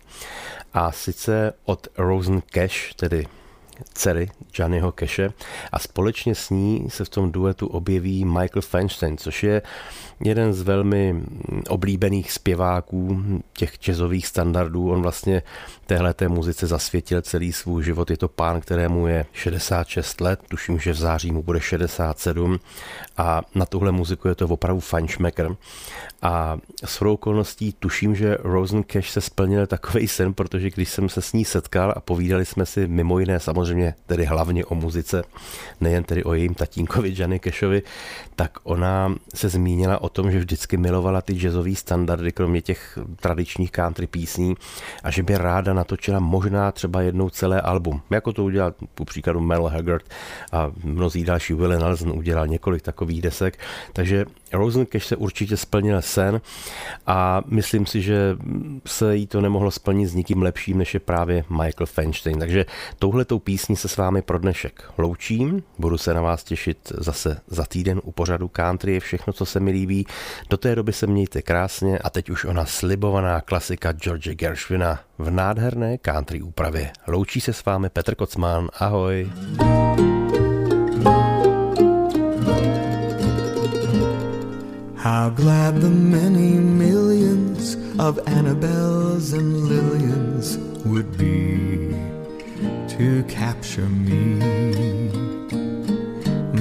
A 0.74 0.92
sice 0.92 1.52
od 1.64 1.88
Rosen 1.98 2.42
Cash, 2.52 2.94
tedy 2.94 3.26
dcery 3.94 4.30
Johnnyho 4.58 4.92
Cache 4.92 5.32
a 5.72 5.78
společně 5.78 6.34
s 6.34 6.50
ní 6.50 6.86
se 6.90 7.04
v 7.04 7.08
tom 7.08 7.32
duetu 7.32 7.66
objeví 7.66 8.24
Michael 8.24 8.62
Feinstein, 8.62 9.18
což 9.18 9.42
je 9.42 9.62
jeden 10.20 10.52
z 10.52 10.62
velmi 10.62 11.22
oblíbených 11.68 12.32
zpěváků 12.32 13.22
těch 13.52 13.78
jazzových 13.78 14.26
standardů. 14.26 14.90
On 14.90 15.02
vlastně 15.02 15.42
téhleté 15.86 16.28
muzice 16.28 16.66
zasvětil 16.66 17.22
celý 17.22 17.52
svůj 17.52 17.84
život. 17.84 18.10
Je 18.10 18.16
to 18.16 18.28
pán, 18.28 18.60
kterému 18.60 19.06
je 19.06 19.26
66 19.32 20.20
let, 20.20 20.40
tuším, 20.48 20.78
že 20.78 20.92
v 20.92 20.96
září 20.96 21.32
mu 21.32 21.42
bude 21.42 21.60
67 21.60 22.60
a 23.16 23.42
na 23.54 23.66
tuhle 23.66 23.92
muziku 23.92 24.28
je 24.28 24.34
to 24.34 24.48
opravdu 24.48 24.80
fajnšmekr. 24.80 25.56
A 26.22 26.58
s 26.84 27.02
okolností 27.02 27.72
tuším, 27.78 28.16
že 28.16 28.38
Rosen 28.40 28.82
Cash 28.82 29.10
se 29.10 29.20
splnil 29.20 29.66
takový 29.66 30.08
sen, 30.08 30.34
protože 30.34 30.70
když 30.70 30.88
jsem 30.88 31.08
se 31.08 31.22
s 31.22 31.32
ní 31.32 31.44
setkal 31.44 31.92
a 31.96 32.00
povídali 32.00 32.44
jsme 32.44 32.66
si 32.66 32.88
mimo 32.88 33.18
jiné 33.18 33.40
samozřejmě 33.40 33.94
tedy 34.06 34.24
hlavně 34.24 34.64
o 34.64 34.74
muzice, 34.74 35.22
nejen 35.80 36.04
tedy 36.04 36.24
o 36.24 36.34
jejím 36.34 36.54
tatínkovi 36.54 37.14
Johnny 37.16 37.40
Cashovi, 37.40 37.82
tak 38.36 38.58
ona 38.62 39.14
se 39.34 39.48
zmínila 39.48 40.02
o 40.02 40.08
tom, 40.08 40.30
že 40.30 40.38
vždycky 40.38 40.76
milovala 40.76 41.20
ty 41.20 41.34
jazzové 41.34 41.74
standardy, 41.74 42.32
kromě 42.32 42.62
těch 42.62 42.98
tradičních 43.20 43.70
country 43.70 44.06
písní 44.06 44.54
a 45.02 45.10
že 45.10 45.22
by 45.22 45.38
ráda 45.38 45.74
natočila 45.76 46.18
možná 46.18 46.72
třeba 46.72 47.02
jednou 47.02 47.30
celé 47.30 47.60
album, 47.60 48.02
jako 48.10 48.32
to 48.32 48.44
udělal 48.44 48.74
po 48.94 49.04
příkladu 49.04 49.40
Mel 49.40 49.66
Haggard 49.66 50.04
a 50.52 50.70
mnozí 50.84 51.24
další 51.24 51.54
Willie 51.54 51.78
Nelson 51.78 52.18
udělal 52.18 52.46
několik 52.46 52.82
takových 52.82 53.22
desek, 53.22 53.58
takže 53.92 54.26
Rosen 54.52 54.86
Cash 54.86 55.06
se 55.06 55.16
určitě 55.16 55.56
splnil 55.56 56.02
sen 56.02 56.40
a 57.06 57.42
myslím 57.46 57.86
si, 57.86 58.02
že 58.02 58.36
se 58.86 59.16
jí 59.16 59.26
to 59.26 59.40
nemohlo 59.40 59.70
splnit 59.70 60.06
s 60.06 60.14
nikým 60.14 60.42
lepším, 60.42 60.78
než 60.78 60.94
je 60.94 61.00
právě 61.00 61.44
Michael 61.50 61.86
Feinstein. 61.86 62.38
Takže 62.38 62.66
touhletou 62.98 63.38
písní 63.38 63.76
se 63.76 63.88
s 63.88 63.96
vámi 63.96 64.22
pro 64.22 64.38
dnešek 64.38 64.84
loučím. 64.98 65.62
Budu 65.78 65.98
se 65.98 66.14
na 66.14 66.20
vás 66.20 66.44
těšit 66.44 66.92
zase 66.98 67.40
za 67.46 67.64
týden 67.64 68.00
u 68.04 68.12
pořadu 68.12 68.48
Country 68.48 68.94
je 68.94 69.00
všechno, 69.00 69.32
co 69.32 69.46
se 69.46 69.60
mi 69.60 69.70
líbí. 69.70 70.06
Do 70.50 70.56
té 70.56 70.74
doby 70.74 70.92
se 70.92 71.06
mějte 71.06 71.42
krásně 71.42 71.98
a 71.98 72.10
teď 72.10 72.30
už 72.30 72.44
ona 72.44 72.64
slibovaná 72.64 73.40
klasika 73.40 73.92
George 73.92 74.28
Gershwina 74.34 75.00
v 75.18 75.30
nádherné 75.30 75.98
country 75.98 76.42
úpravě. 76.42 76.92
Loučí 77.08 77.40
se 77.40 77.52
s 77.52 77.64
vámi 77.64 77.88
Petr 77.88 78.14
Kocman. 78.14 78.68
Ahoj. 78.78 79.30
How 84.96 85.30
glad 85.30 85.74
the 85.74 85.88
many 85.88 86.58
millions 86.58 87.76
of 87.98 88.18
Annabelles 88.26 89.32
and 89.32 89.68
Lillians 89.68 90.58
would 90.84 91.16
be 91.16 91.94
to 92.88 93.22
capture 93.28 93.88
me. 93.88 94.40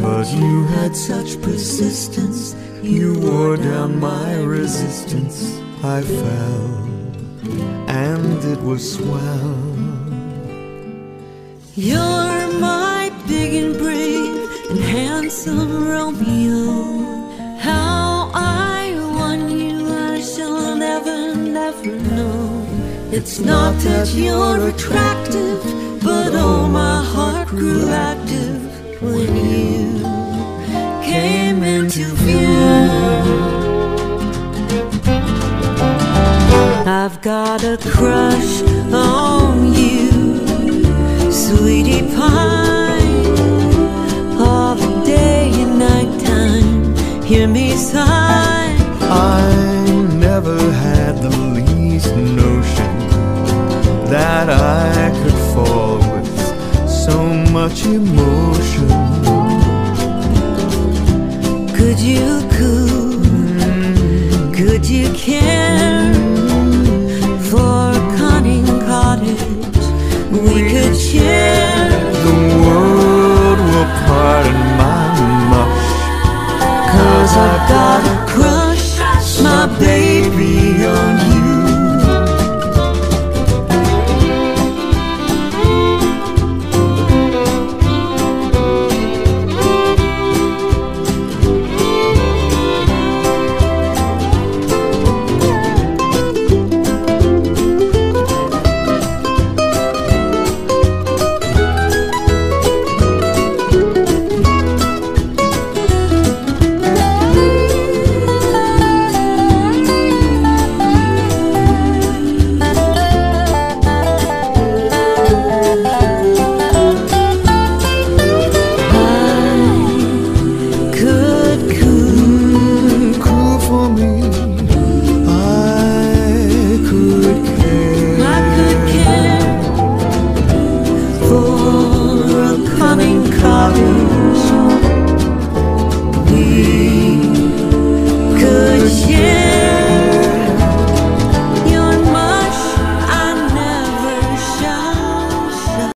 But 0.02 0.28
you 0.32 0.64
had 0.66 0.96
such 0.96 1.42
persistence, 1.42 2.56
you 2.84 3.20
wore 3.20 3.58
down 3.58 4.00
my 4.00 4.36
resistance. 4.44 5.60
I 5.84 6.02
fell, 6.02 7.05
and 7.88 8.44
it 8.44 8.62
was 8.62 8.94
swell. 8.96 9.58
You're 11.76 12.48
my 12.60 13.12
big 13.28 13.54
and 13.64 13.78
brave 13.78 14.50
and 14.70 14.80
handsome 14.80 15.88
Romeo. 15.88 17.58
How 17.60 18.32
I 18.34 18.96
won 19.20 19.50
you, 19.50 19.88
I 19.90 20.22
shall 20.22 20.76
never, 20.76 21.36
never 21.36 21.96
know. 22.10 22.66
It's 23.12 23.40
not 23.40 23.74
that 23.84 24.14
you're 24.14 24.70
attractive, 24.70 25.62
but 26.02 26.32
oh, 26.34 26.68
my 26.68 27.04
heart 27.04 27.48
grew 27.50 27.90
active 27.90 28.62
when 29.02 29.36
you 29.36 30.02
came 31.04 31.64
into 31.64 32.06
view. 32.16 33.65
I've 37.06 37.22
got 37.22 37.64
a 37.64 37.78
crush 37.78 38.64
on 38.92 39.35